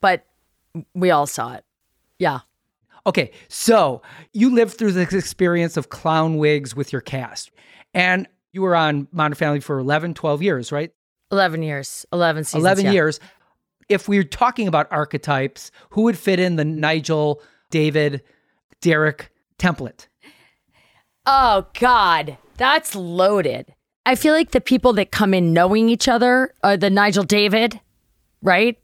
[0.00, 0.26] but
[0.94, 1.64] we all saw it.
[2.18, 2.40] Yeah.
[3.06, 4.02] Okay, so
[4.32, 7.50] you lived through this experience of clown wigs with your cast,
[7.94, 10.92] and you were on Modern Family for 11, 12 years, right?
[11.30, 12.62] 11 years, 11 seasons.
[12.62, 12.92] 11 yeah.
[12.92, 13.20] years.
[13.88, 18.22] If we're talking about archetypes, who would fit in the Nigel, David,
[18.80, 20.08] Derek template?
[21.24, 22.36] Oh, God.
[22.56, 23.74] That's loaded.
[24.04, 27.80] I feel like the people that come in knowing each other are the Nigel David,
[28.42, 28.78] right?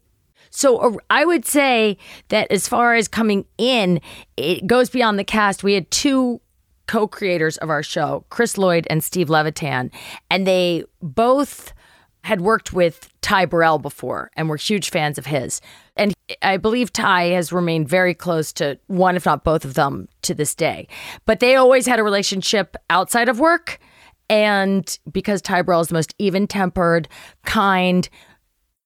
[0.55, 1.97] So I would say
[2.29, 3.99] that as far as coming in,
[4.37, 5.63] it goes beyond the cast.
[5.63, 6.39] We had two
[6.87, 9.91] co creators of our show, Chris Lloyd and Steve Levitan,
[10.29, 11.73] and they both
[12.23, 15.61] had worked with Ty Burrell before and were huge fans of his.
[15.97, 20.07] And I believe Ty has remained very close to one, if not both of them,
[20.23, 20.87] to this day.
[21.25, 23.79] But they always had a relationship outside of work.
[24.29, 27.07] And because Ty Burrell is the most even tempered,
[27.45, 28.09] kind,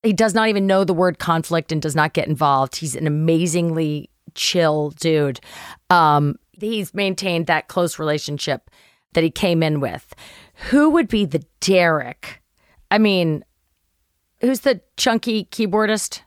[0.04, 2.76] he does not even know the word conflict and does not get involved.
[2.78, 5.40] He's an amazingly chill dude.
[5.90, 8.70] Um, he's maintained that close relationship
[9.14, 10.14] that he came in with.
[10.70, 12.42] Who would be the Derek?
[12.92, 13.44] I mean,
[14.42, 16.22] who's the chunky keyboardist?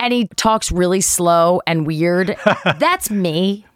[0.00, 2.36] And he talks really slow and weird.
[2.78, 3.66] That's me.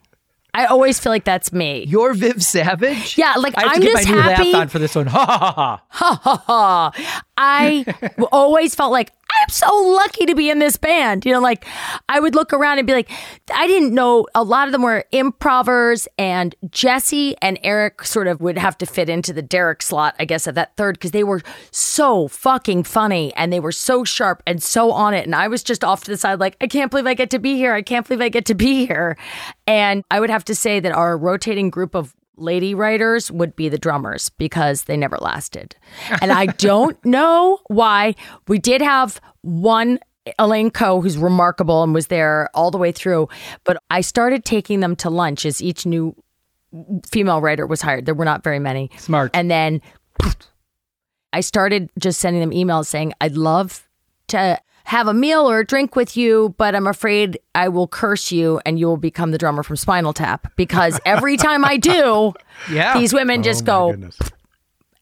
[0.55, 1.85] I always feel like that's me.
[1.85, 3.19] You're Viv Savage?
[3.19, 5.07] Yeah, like, I have I'm to get just my new happy- for this one.
[5.07, 5.83] Ha ha ha.
[5.91, 7.23] ha ha ha.
[7.37, 7.85] I
[8.33, 11.27] always felt like I'm so lucky to be in this band.
[11.27, 11.67] You know, like
[12.09, 13.11] I would look around and be like,
[13.55, 18.41] I didn't know a lot of them were improvers, and Jesse and Eric sort of
[18.41, 21.25] would have to fit into the Derek slot, I guess, at that third because they
[21.25, 25.27] were so fucking funny and they were so sharp and so on it.
[25.27, 27.39] And I was just off to the side, like, I can't believe I get to
[27.39, 27.75] be here.
[27.75, 29.19] I can't believe I get to be here.
[29.67, 33.69] And I would have to say that our rotating group of lady writers would be
[33.69, 35.77] the drummers because they never lasted.
[36.21, 38.15] And I don't know why.
[38.49, 39.99] We did have one
[40.39, 43.29] Elaine Ko who's remarkable and was there all the way through,
[43.65, 46.15] but I started taking them to lunch as each new
[47.09, 48.07] female writer was hired.
[48.07, 48.91] There were not very many.
[48.99, 49.31] Smart.
[49.35, 49.81] And then
[51.33, 53.87] I started just sending them emails saying, I'd love
[54.29, 58.31] to have a meal or a drink with you, but I'm afraid I will curse
[58.31, 62.33] you and you will become the drummer from Spinal Tap because every time I do,
[62.71, 62.97] Yeah.
[62.99, 64.09] these women just Oh, go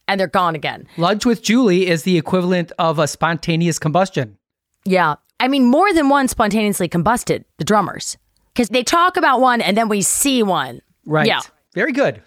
[0.07, 0.87] and they're gone again.
[0.97, 4.37] Lunch with Julie is the equivalent of a spontaneous combustion.
[4.85, 5.15] Yeah.
[5.39, 8.17] I mean, more than one spontaneously combusted, the drummers,
[8.53, 10.81] because they talk about one and then we see one.
[11.05, 11.27] Right.
[11.27, 11.41] Yeah.
[11.73, 12.21] Very good.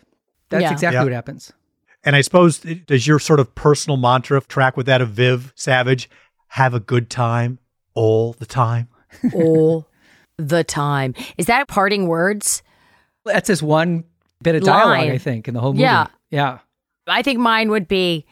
[0.50, 0.72] That's Yeah.
[0.72, 1.04] exactly Yeah.
[1.04, 1.52] what happens.
[2.04, 5.52] And I suppose does your sort of personal mantra of track with that of Viv
[5.56, 6.08] Savage?
[6.48, 7.58] Have a good time
[7.94, 8.88] all the time.
[9.34, 9.86] all
[10.36, 11.14] the time.
[11.36, 12.62] Is that parting words?
[13.24, 14.04] That's just one
[14.42, 15.10] bit of dialogue, Line.
[15.10, 15.82] I think, in the whole movie.
[15.82, 16.06] Yeah.
[16.30, 16.58] Yeah.
[17.06, 18.26] I think mine would be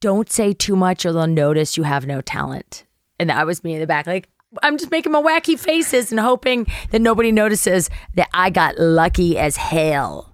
[0.00, 2.84] don't say too much or they'll notice you have no talent.
[3.18, 4.06] And that was me in the back.
[4.06, 4.28] Like,
[4.62, 9.38] I'm just making my wacky faces and hoping that nobody notices that I got lucky
[9.38, 10.31] as hell.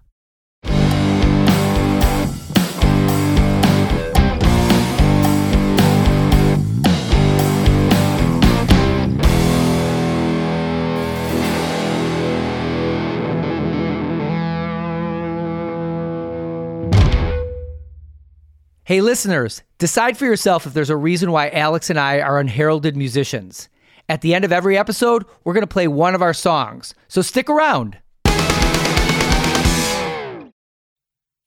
[18.89, 22.97] Hey, listeners, decide for yourself if there's a reason why Alex and I are unheralded
[22.97, 23.69] musicians.
[24.09, 26.95] At the end of every episode, we're going to play one of our songs.
[27.07, 27.99] So stick around.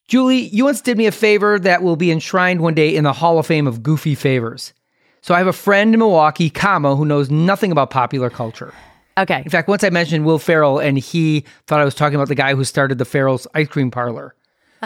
[0.07, 3.13] Julie, you once did me a favor that will be enshrined one day in the
[3.13, 4.73] Hall of Fame of Goofy Favors.
[5.21, 8.71] So I have a friend in Milwaukee, Kamo, who knows nothing about popular culture.
[9.17, 9.41] Okay.
[9.43, 12.35] In fact, once I mentioned Will Ferrell, and he thought I was talking about the
[12.35, 14.35] guy who started the Farrell's ice cream parlor.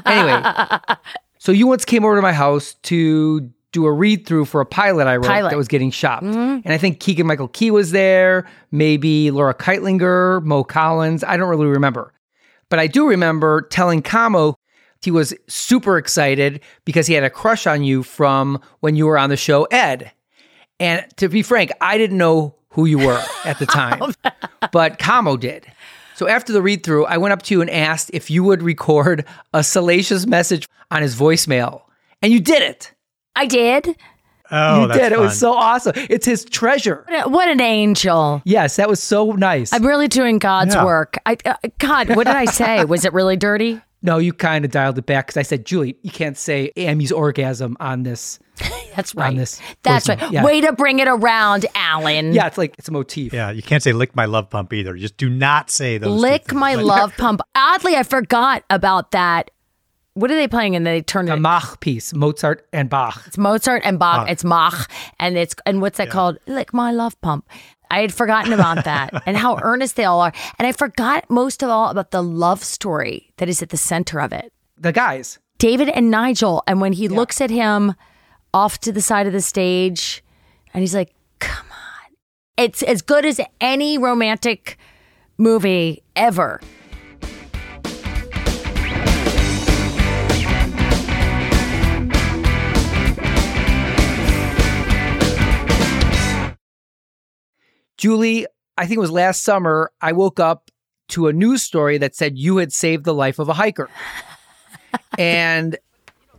[0.06, 0.42] Anyway,
[1.46, 4.66] so you once came over to my house to do a read through for a
[4.66, 5.52] pilot I wrote Pilot.
[5.52, 6.24] that was getting shopped.
[6.24, 11.24] And I think Keegan Michael Key was there, maybe Laura Kightlinger, Mo Collins.
[11.24, 12.14] I don't really remember.
[12.70, 14.56] But I do remember telling Kamo
[15.04, 19.20] he was super excited because he had a crush on you from when you were
[19.20, 20.12] on the show Ed.
[20.80, 24.16] And to be frank, I didn't know who you were at the time,
[24.72, 25.68] but Kamo did.
[26.16, 28.64] So after the read through, I went up to you and asked if you would
[28.64, 31.82] record a salacious message on his voicemail.
[32.22, 32.94] And you did it.
[33.36, 33.96] I did.
[34.52, 35.12] Oh, you that's did.
[35.12, 35.94] It was so awesome.
[35.96, 37.04] It's his treasure.
[37.08, 38.42] What a- What an angel.
[38.46, 39.74] Yes, that was so nice.
[39.74, 40.86] I'm really doing God's Yeah.
[40.86, 41.18] work.
[41.26, 42.86] I uh, God, what did I say?
[42.86, 43.82] Was it really dirty?
[44.02, 47.12] no, you kind of dialed it back because I said, Julie, you can't say Amy's
[47.12, 48.40] orgasm on this
[48.96, 49.28] That's right.
[49.30, 49.62] on this.
[49.84, 50.22] That's voicemail.
[50.22, 50.32] right.
[50.32, 50.44] Yeah.
[50.46, 52.34] Way to bring it around, Alan.
[52.34, 53.34] Yeah, it's like it's a motif.
[53.34, 54.96] Yeah, you can't say lick my love pump either.
[54.96, 56.20] Just do not say those.
[56.22, 57.42] Lick my But- love pump.
[57.56, 59.52] Oddly, I forgot about that.
[60.14, 60.78] What are they playing?
[60.78, 61.40] And they turned A it.
[61.42, 63.22] Mach piece, Mozart and Bach.
[63.28, 64.22] It's Mozart and Bach.
[64.22, 64.32] Bach.
[64.32, 64.90] It's Mach,
[65.20, 66.38] and it's and what's that called?
[66.48, 67.46] Lick my love pump.
[67.92, 71.62] I had forgotten about that and how earnest they all are, and I forgot most
[71.62, 74.54] of all about the love story that is at the center of it.
[74.78, 75.38] The guys.
[75.58, 77.94] David and Nigel, and when he looks at him
[78.56, 80.24] off to the side of the stage,
[80.74, 82.16] and he's like, "Come on,"
[82.56, 84.78] it's as good as any romantic
[85.38, 86.62] movie ever.
[97.98, 98.46] Julie,
[98.78, 100.72] I think it was last summer, I woke up
[101.10, 103.90] to a news story that said you had saved the life of a hiker.
[105.18, 105.78] and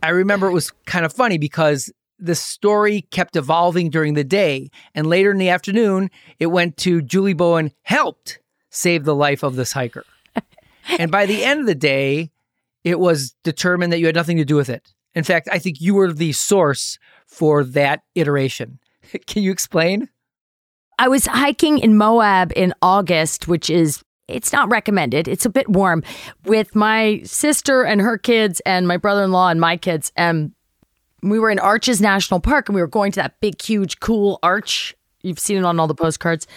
[0.01, 4.69] I remember it was kind of funny because the story kept evolving during the day.
[4.95, 9.55] And later in the afternoon, it went to Julie Bowen helped save the life of
[9.55, 10.05] this hiker.
[10.99, 12.31] and by the end of the day,
[12.83, 14.93] it was determined that you had nothing to do with it.
[15.13, 18.79] In fact, I think you were the source for that iteration.
[19.27, 20.09] Can you explain?
[20.99, 25.27] I was hiking in Moab in August, which is it's not recommended.
[25.27, 26.03] It's a bit warm
[26.45, 30.51] with my sister and her kids and my brother-in-law and my kids and
[31.21, 34.39] we were in Arches National Park and we were going to that big huge cool
[34.43, 34.95] arch.
[35.21, 36.47] You've seen it on all the postcards.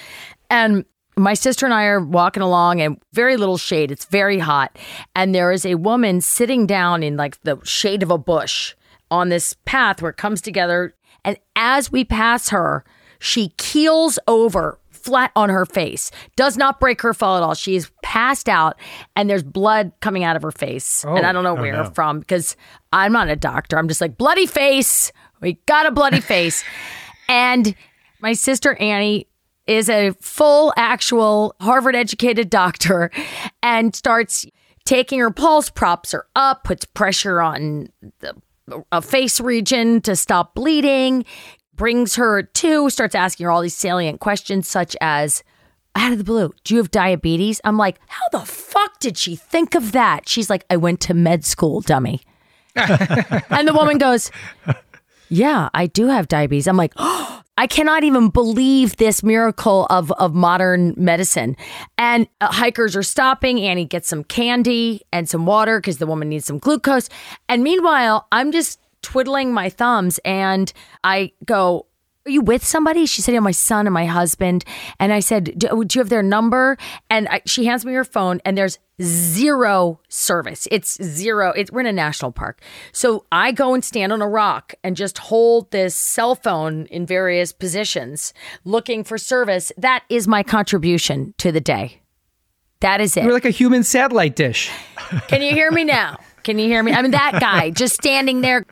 [0.51, 0.85] And
[1.17, 3.91] my sister and I are walking along and very little shade.
[3.91, 4.79] It's very hot.
[5.15, 8.75] And there is a woman sitting down in like the shade of a bush
[9.11, 10.95] on this path where it comes together.
[11.25, 12.85] And as we pass her,
[13.19, 17.55] she keels over flat on her face, does not break her fall at all.
[17.55, 18.79] She is passed out
[19.17, 21.05] and there's blood coming out of her face.
[21.05, 21.33] and I oh.
[21.33, 21.91] don't know oh, where no.
[21.91, 22.57] from because
[22.93, 23.79] I'm not a doctor.
[23.79, 25.13] I'm just like, bloody face.
[25.41, 26.65] We got a bloody face.
[27.29, 27.75] and
[28.21, 29.27] my sister Annie
[29.67, 33.11] is a full, actual Harvard educated doctor
[33.63, 34.47] and starts
[34.85, 38.35] taking her pulse, props her up, puts pressure on the
[38.93, 41.25] a face region to stop bleeding,
[41.75, 45.43] brings her to, starts asking her all these salient questions, such as,
[45.95, 47.61] out of the blue, do you have diabetes?
[47.65, 50.29] I'm like, how the fuck did she think of that?
[50.29, 52.21] She's like, I went to med school, dummy.
[52.77, 54.31] and the woman goes,
[55.29, 56.67] Yeah, I do have diabetes.
[56.67, 61.57] I'm like, oh, I cannot even believe this miracle of, of modern medicine.
[61.99, 63.61] And uh, hikers are stopping.
[63.61, 67.09] Annie gets some candy and some water because the woman needs some glucose.
[67.49, 70.73] And meanwhile, I'm just twiddling my thumbs and
[71.05, 71.87] I go,
[72.27, 73.07] are you with somebody?
[73.07, 74.65] She said, yeah, my son and my husband.
[74.99, 76.77] And I said, do, do you have their number?
[77.09, 80.69] And I, she hands me her phone and there's zero service.
[80.71, 81.53] It's zero.
[81.53, 82.61] It's, we're in a national park.
[82.93, 87.07] So I go and stand on a rock and just hold this cell phone in
[87.07, 88.35] various positions
[88.65, 89.73] looking for service.
[89.79, 92.03] That is my contribution to the day.
[92.81, 93.25] That is it.
[93.25, 94.71] You're like a human satellite dish.
[95.29, 96.19] Can you hear me now?
[96.43, 96.93] Can you hear me?
[96.93, 98.67] I mean, that guy just standing there.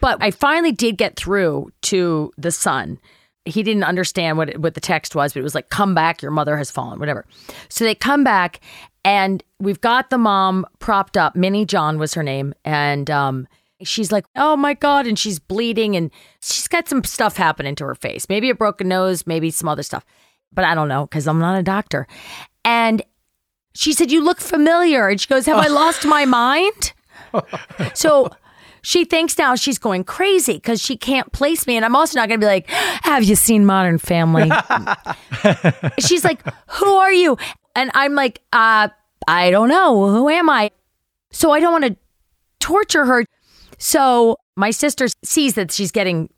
[0.00, 2.98] But I finally did get through to the son.
[3.44, 6.22] He didn't understand what it, what the text was, but it was like, "Come back,
[6.22, 7.24] your mother has fallen," whatever.
[7.68, 8.60] So they come back,
[9.04, 11.34] and we've got the mom propped up.
[11.34, 13.48] Minnie John was her name, and um,
[13.82, 17.84] she's like, "Oh my god!" and she's bleeding, and she's got some stuff happening to
[17.86, 18.28] her face.
[18.28, 20.04] Maybe a broken nose, maybe some other stuff,
[20.52, 22.06] but I don't know because I'm not a doctor.
[22.64, 23.02] And
[23.74, 25.08] she said, You look familiar.
[25.08, 26.92] And she goes, Have I lost my mind?
[27.94, 28.30] so
[28.82, 31.76] she thinks now she's going crazy because she can't place me.
[31.76, 34.50] And I'm also not going to be like, Have you seen Modern Family?
[35.98, 37.36] she's like, Who are you?
[37.74, 38.88] And I'm like, uh,
[39.28, 40.08] I don't know.
[40.10, 40.70] Who am I?
[41.30, 41.96] So I don't want to
[42.58, 43.24] torture her.
[43.78, 46.28] So my sister sees that she's getting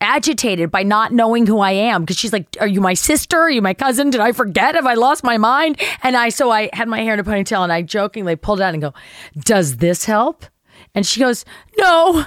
[0.00, 3.38] agitated by not knowing who I am because she's like, "Are you my sister?
[3.38, 4.10] Are you my cousin?
[4.10, 4.74] Did I forget?
[4.74, 7.62] Have I lost my mind?" And I so I had my hair in a ponytail
[7.62, 8.94] and I jokingly pulled it out and go,
[9.38, 10.44] "Does this help?"
[10.94, 11.44] And she goes,
[11.78, 12.24] "No."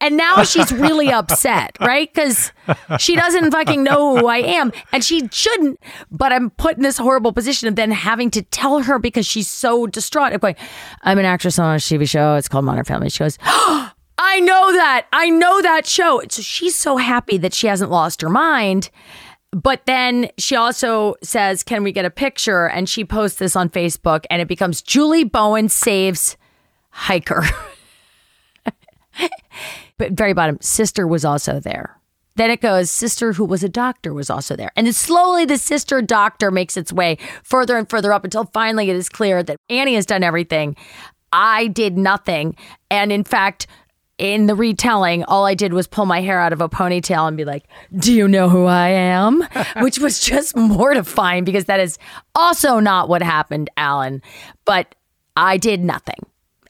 [0.00, 2.12] And now she's really upset, right?
[2.12, 2.50] Because
[2.98, 5.80] she doesn't fucking know who I am, and she shouldn't.
[6.10, 9.48] But I'm put in this horrible position of then having to tell her because she's
[9.48, 10.32] so distraught.
[10.32, 10.56] I'm going,
[11.02, 12.34] "I'm an actress on a TV show.
[12.34, 13.38] It's called Modern Family." She goes.
[14.24, 15.06] I know that.
[15.12, 16.22] I know that show.
[16.30, 18.88] So she's so happy that she hasn't lost her mind.
[19.50, 22.68] But then she also says, Can we get a picture?
[22.68, 26.36] And she posts this on Facebook and it becomes Julie Bowen saves
[26.90, 27.44] hiker.
[29.98, 31.98] but very bottom, sister was also there.
[32.36, 34.72] Then it goes, sister who was a doctor was also there.
[34.74, 38.88] And then slowly the sister doctor makes its way further and further up until finally
[38.88, 40.76] it is clear that Annie has done everything.
[41.32, 42.56] I did nothing.
[42.90, 43.66] And in fact,
[44.18, 47.36] in the retelling, all I did was pull my hair out of a ponytail and
[47.36, 47.64] be like,
[47.98, 49.42] Do you know who I am?
[49.80, 51.98] Which was just mortifying because that is
[52.34, 54.22] also not what happened, Alan.
[54.64, 54.94] But
[55.36, 56.18] I did nothing.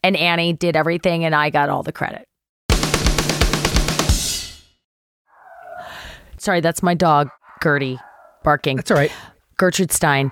[0.05, 2.27] And Annie did everything, and I got all the credit.
[6.43, 7.29] Sorry, that's my dog,
[7.63, 7.97] Gertie,
[8.43, 8.75] barking.
[8.75, 9.11] That's all right.
[9.57, 10.29] Gertrude Stein.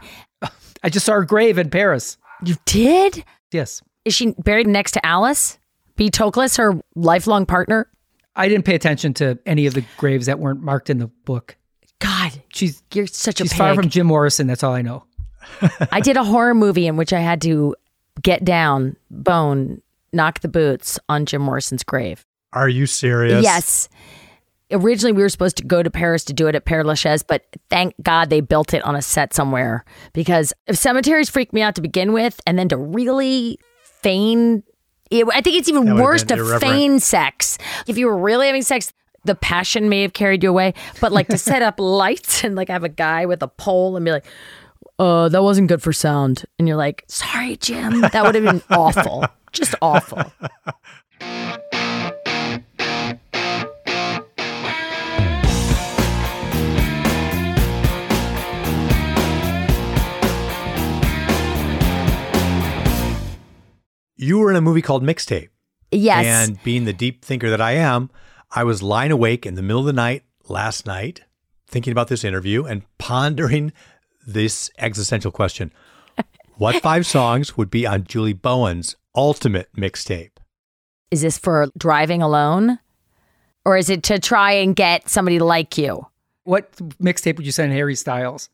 [0.84, 2.18] I just saw her grave in Paris.
[2.44, 3.24] You did?
[3.52, 3.82] Yes.
[4.04, 5.58] Is she buried next to Alice?
[5.96, 6.10] B.
[6.10, 7.88] Toklas, her lifelong partner?
[8.36, 11.56] I didn't pay attention to any of the graves that weren't marked in the book.
[12.00, 13.58] God, She's you're such a she's pig.
[13.60, 14.48] far from Jim Morrison.
[14.48, 15.06] That's all I know.
[15.92, 17.74] I did a horror movie in which I had to
[18.22, 19.82] get down, bone,
[20.12, 22.26] knock the boots on Jim Morrison's grave.
[22.54, 23.44] Are you serious?
[23.44, 23.88] Yes.
[24.72, 27.46] Originally, we were supposed to go to Paris to do it at Père Lachaise, but
[27.70, 29.86] thank God they built it on a set somewhere.
[30.14, 34.64] Because if cemeteries freak me out to begin with, and then to really feign,
[35.10, 37.58] it, I think it's even worse to feign sex.
[37.88, 38.94] If you were really having sex,
[39.26, 42.70] the passion may have carried you away, but like to set up lights and like
[42.70, 44.26] have a guy with a pole and be like,
[45.00, 46.46] uh, that wasn't good for sound.
[46.60, 48.02] And you're like, sorry, Jim.
[48.02, 49.26] That would have been awful.
[49.52, 50.32] Just awful.
[64.22, 65.50] You were in a movie called Mixtape.
[65.92, 66.26] Yes.
[66.28, 68.12] And being the deep thinker that I am,
[68.52, 71.22] I was lying awake in the middle of the night last night,
[71.68, 73.74] thinking about this interview and pondering
[74.26, 75.74] this existential question.
[76.58, 80.38] What five songs would be on Julie Bowen's ultimate mixtape?
[81.10, 82.78] is this for driving alone?
[83.66, 86.06] Or is it to try and get somebody to like you?
[86.44, 88.50] What mixtape would you send Harry Styles?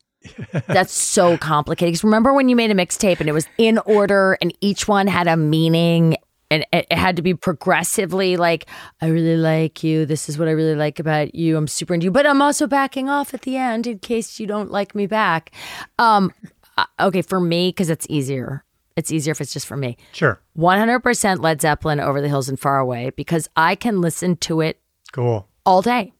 [0.66, 1.94] That's so complicated.
[1.94, 5.06] 'Cause remember when you made a mixtape and it was in order and each one
[5.06, 6.16] had a meaning
[6.50, 8.66] and it it had to be progressively like,
[9.02, 10.06] I really like you.
[10.06, 11.56] This is what I really like about you.
[11.56, 14.46] I'm super into you, but I'm also backing off at the end in case you
[14.46, 15.52] don't like me back.
[15.98, 16.32] Um,
[16.78, 18.64] uh, okay, for me, because it's easier.
[18.96, 19.96] It's easier if it's just for me.
[20.12, 20.40] Sure.
[20.56, 24.80] 100% Led Zeppelin, Over the Hills and Far Away, because I can listen to it
[25.12, 25.46] Cool.
[25.66, 26.12] all day.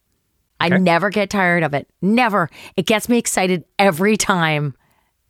[0.60, 1.88] I never get tired of it.
[2.02, 2.50] Never.
[2.76, 4.74] It gets me excited every time.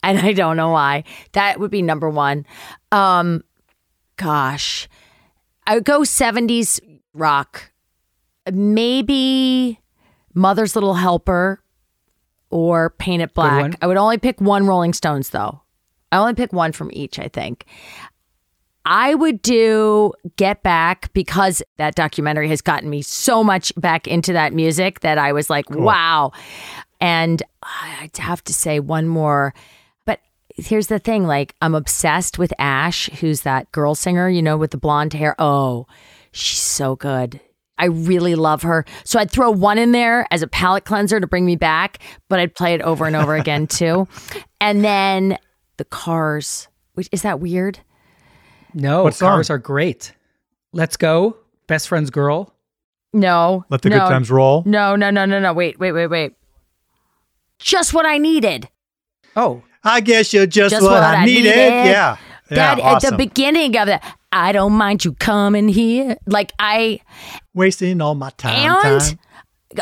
[0.03, 1.05] And I don't know why.
[1.33, 2.47] That would be number one.
[2.93, 3.43] Um,
[4.17, 4.89] gosh.
[5.67, 6.81] I would go 70s
[7.13, 7.71] rock.
[8.51, 9.81] Maybe
[10.35, 11.63] Mother's Little Helper
[12.51, 13.35] or Paint It.
[13.35, 13.77] Black.
[13.83, 15.61] I would only pick one Rolling Stones though.
[16.11, 17.67] I only pick one from each, I think.
[18.91, 24.33] I would do Get Back because that documentary has gotten me so much back into
[24.33, 26.33] that music that I was like, wow.
[26.99, 29.53] And I'd have to say one more.
[30.07, 30.21] But
[30.57, 34.71] here's the thing like, I'm obsessed with Ashe, who's that girl singer, you know, with
[34.71, 35.37] the blonde hair.
[35.39, 35.87] Oh,
[36.33, 37.41] she's so good.
[37.77, 38.87] I really love her.
[39.05, 41.99] So I'd throw one in there as a palate cleanser to bring me back,
[42.31, 44.09] but I'd play it over and over again too.
[44.61, 45.39] And then
[45.77, 47.79] the cars, which is that weird?
[48.75, 49.29] No, What song?
[49.37, 50.13] cars are great.
[50.73, 51.37] Let's go.
[51.67, 52.55] Best friend's girl.
[53.13, 53.65] No.
[53.71, 54.63] Let the no, good times roll.
[54.67, 55.53] No, no, no, no, no.
[55.53, 56.35] Wait, wait, wait, wait.
[57.59, 58.69] Just what I needed.
[59.37, 61.45] Oh, I guess you're just, Just what, what I I needed.
[61.45, 61.69] needed.
[61.87, 62.17] Yeah.
[62.51, 66.17] Yeah, that at the beginning of that, I don't mind you coming here.
[66.27, 67.01] Like I
[67.53, 68.55] Wasting all my time.
[68.71, 69.19] and time.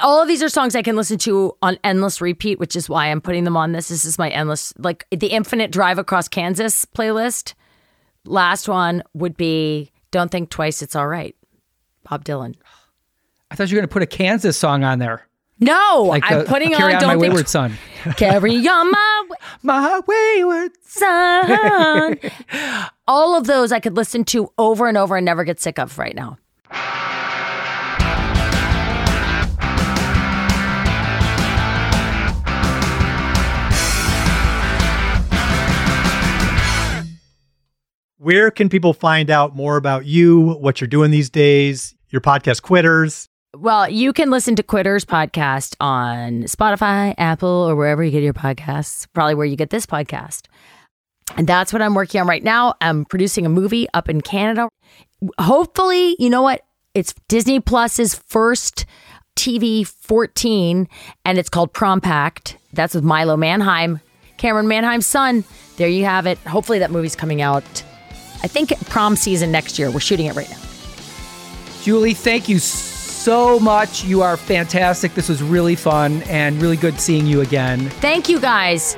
[0.03, 3.07] all of these are songs I can listen to on endless repeat, which is why
[3.07, 3.87] I'm putting them on this.
[3.89, 7.55] This is my endless like the Infinite Drive Across Kansas playlist.
[8.27, 11.35] Last one would be Don't Think Twice, It's All Right.
[12.09, 12.55] Bob Dylan.
[13.51, 15.27] I thought you were going to put a Kansas song on there.
[15.59, 17.79] No, Like I'm the putting Carry on on, My Don't Wayward Think Son.
[18.16, 19.22] Carry on my.
[19.62, 20.72] My wayward.
[20.83, 22.18] son.
[23.09, 25.99] All of those I could listen to over and over and never get sick of
[25.99, 26.37] right now.
[38.27, 42.61] Where can people find out more about you, what you're doing these days, your podcast
[42.62, 43.29] Quitters?
[43.57, 48.35] Well, you can listen to Quitters podcast on Spotify, Apple, or wherever you get your
[48.35, 49.07] podcasts.
[49.12, 50.47] Probably where you get this podcast.
[51.37, 52.74] And that's what I'm working on right now.
[52.81, 54.68] I'm producing a movie up in Canada.
[55.39, 56.62] Hopefully, you know what?
[56.95, 58.87] It's Disney Plus's first
[59.37, 60.89] TV 14,
[61.24, 62.57] and it's called Prom Pact.
[62.72, 64.01] That's with Milo Manheim,
[64.37, 65.45] Camryn Manheim's son.
[65.77, 66.39] There you have it.
[66.39, 67.85] Hopefully, that movie's coming out.
[68.43, 69.91] I think prom season next year.
[69.91, 70.59] We're shooting it right now.
[71.82, 74.05] Julie, thank you so much.
[74.05, 75.14] You are fantastic.
[75.14, 77.89] This was really fun and really good seeing you again.
[78.01, 78.97] Thank you guys.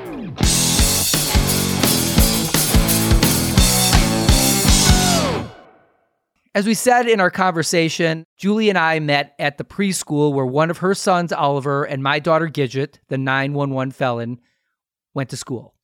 [6.55, 10.71] As we said in our conversation, Julie and I met at the preschool where one
[10.71, 14.41] of her sons, Oliver, and my daughter, Gidget, the 911 felon,
[15.15, 15.75] went to school.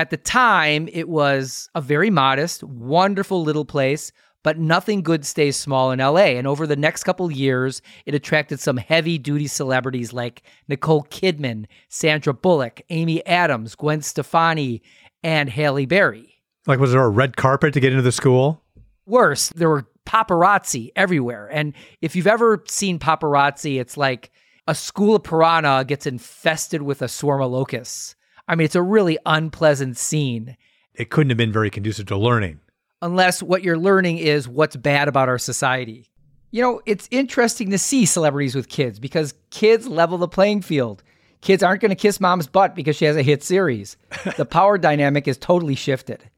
[0.00, 5.56] At the time, it was a very modest, wonderful little place, but nothing good stays
[5.56, 6.38] small in LA.
[6.38, 11.66] And over the next couple years, it attracted some heavy duty celebrities like Nicole Kidman,
[11.90, 14.80] Sandra Bullock, Amy Adams, Gwen Stefani,
[15.22, 16.40] and Halle Berry.
[16.66, 18.62] Like, was there a red carpet to get into the school?
[19.04, 21.46] Worse, there were paparazzi everywhere.
[21.52, 24.30] And if you've ever seen paparazzi, it's like
[24.66, 28.16] a school of piranha gets infested with a swarm of locusts.
[28.50, 30.56] I mean, it's a really unpleasant scene.
[30.92, 32.58] It couldn't have been very conducive to learning.
[33.00, 36.10] Unless what you're learning is what's bad about our society.
[36.50, 41.04] You know, it's interesting to see celebrities with kids because kids level the playing field.
[41.42, 43.96] Kids aren't going to kiss mom's butt because she has a hit series.
[44.36, 46.28] the power dynamic is totally shifted.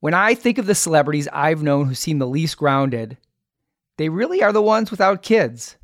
[0.00, 3.18] When I think of the celebrities I've known who seem the least grounded,
[3.98, 5.76] they really are the ones without kids.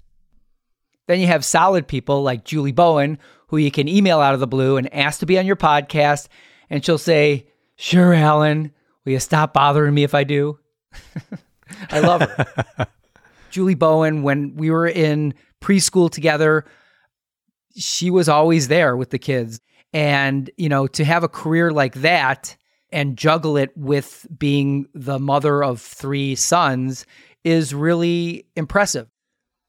[1.07, 3.19] Then you have solid people like Julie Bowen,
[3.53, 6.29] who you can email out of the blue and ask to be on your podcast,
[6.71, 7.47] and she'll say,
[7.77, 8.73] Sure, Alan,
[9.05, 10.59] will you stop bothering me if I do?
[11.91, 12.87] I love her.
[13.51, 16.65] Julie Bowen, when we were in preschool together,
[17.77, 19.61] she was always there with the kids.
[19.93, 22.57] And, you know, to have a career like that
[22.91, 27.05] and juggle it with being the mother of three sons
[27.45, 29.09] is really impressive.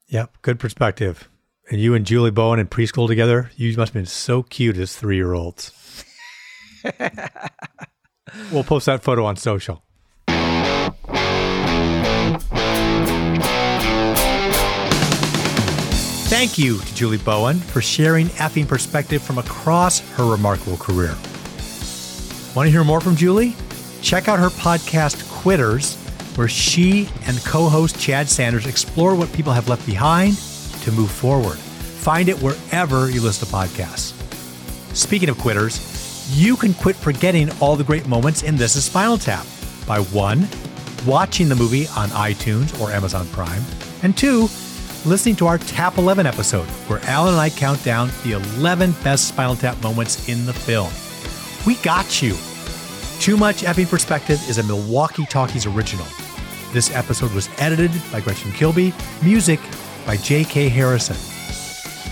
[0.08, 1.28] Yep, good perspective.
[1.70, 4.96] And you and Julie Bowen in preschool together, you must have been so cute as
[4.96, 5.72] three year olds.
[8.52, 9.84] we'll post that photo on social.
[16.28, 21.16] Thank you to Julie Bowen for sharing effing perspective from across her remarkable career.
[22.56, 23.56] Want to hear more from Julie?
[24.02, 25.96] Check out her podcast, Quitters,
[26.36, 30.38] where she and co host Chad Sanders explore what people have left behind
[30.84, 31.58] to move forward.
[31.58, 34.14] Find it wherever you listen to podcasts.
[34.96, 39.18] Speaking of quitters, you can quit forgetting all the great moments in This is Spinal
[39.18, 39.46] Tap
[39.88, 40.48] by one,
[41.06, 43.64] watching the movie on iTunes or Amazon Prime,
[44.04, 44.44] and two,
[45.06, 49.28] listening to our Tap 11 episode, where Alan and I count down the 11 best
[49.28, 50.92] Spinal Tap moments in the film.
[51.66, 52.36] We got you.
[53.20, 56.06] Too Much Effing Perspective is a Milwaukee Talkies original.
[56.74, 59.60] This episode was edited by Gretchen Kilby, music
[60.06, 60.70] by J.K.
[60.70, 61.16] Harrison.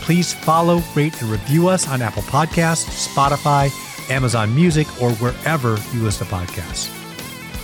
[0.04, 3.70] Please follow, rate, and review us on Apple Podcasts, Spotify,
[4.10, 6.88] Amazon Music, or wherever you listen to podcasts.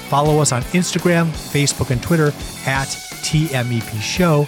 [0.07, 2.27] Follow us on Instagram, Facebook, and Twitter
[2.65, 2.87] at
[3.23, 4.47] TMEP Show,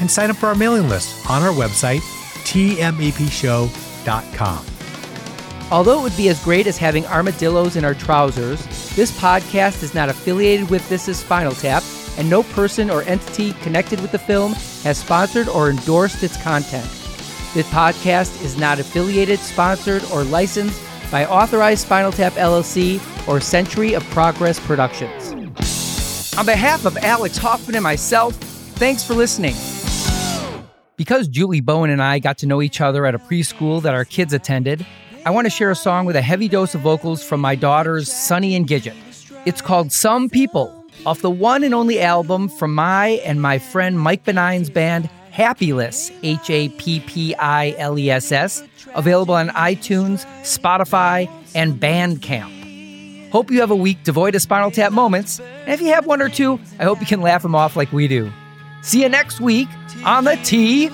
[0.00, 2.00] and sign up for our mailing list on our website,
[2.44, 4.66] tmepshow.com.
[5.70, 8.64] Although it would be as great as having armadillos in our trousers,
[8.94, 11.82] this podcast is not affiliated with This Is Spinal Tap,
[12.18, 14.52] and no person or entity connected with the film
[14.82, 16.84] has sponsored or endorsed its content.
[17.54, 23.94] This podcast is not affiliated, sponsored, or licensed by Authorized Spinal Tap LLC or Century
[23.94, 26.34] of Progress Productions.
[26.36, 29.54] On behalf of Alex Hoffman and myself, thanks for listening.
[30.96, 34.04] Because Julie Bowen and I got to know each other at a preschool that our
[34.04, 34.86] kids attended,
[35.24, 38.12] I want to share a song with a heavy dose of vocals from my daughters,
[38.12, 38.94] Sunny and Gidget.
[39.44, 43.98] It's called Some People, off the one and only album from my and my friend
[44.00, 48.62] Mike Benign's band, Happiless, H A P P I L E S S,
[48.94, 53.30] available on iTunes, Spotify, and Bandcamp.
[53.30, 56.22] Hope you have a week devoid of Spinal Tap moments, and if you have one
[56.22, 58.32] or two, I hope you can laugh them off like we do.
[58.82, 59.68] See you next week
[60.04, 60.86] on the TMEP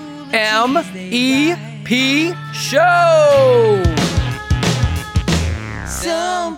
[2.53, 3.83] Show!
[5.85, 6.57] Some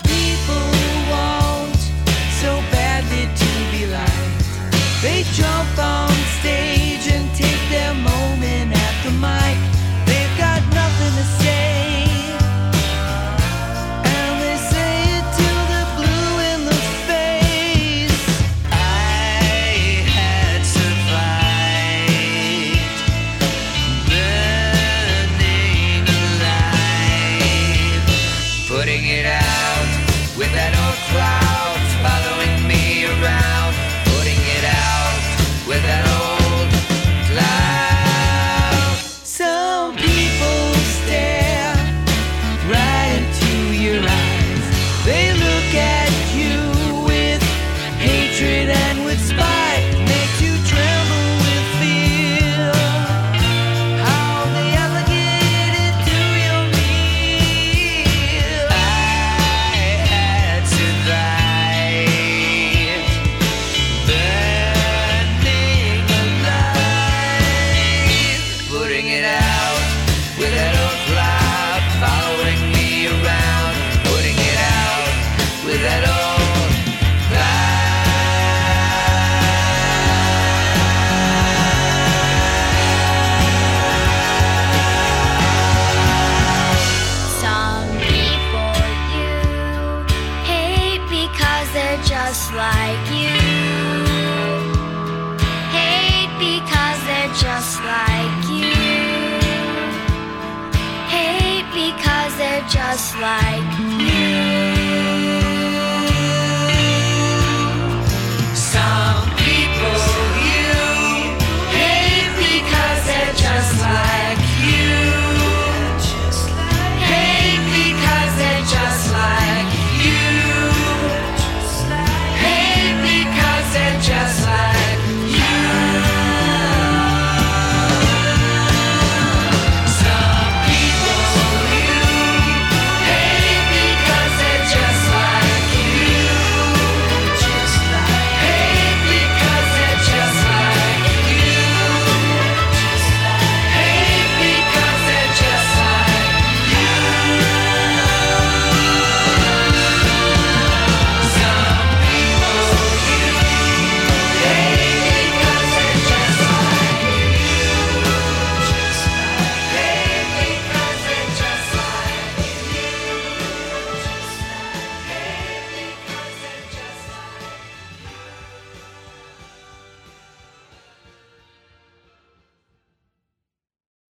[92.28, 93.38] just like you.
[95.78, 98.73] Hate because they're just like you.
[101.13, 104.64] Hate because they're just like you.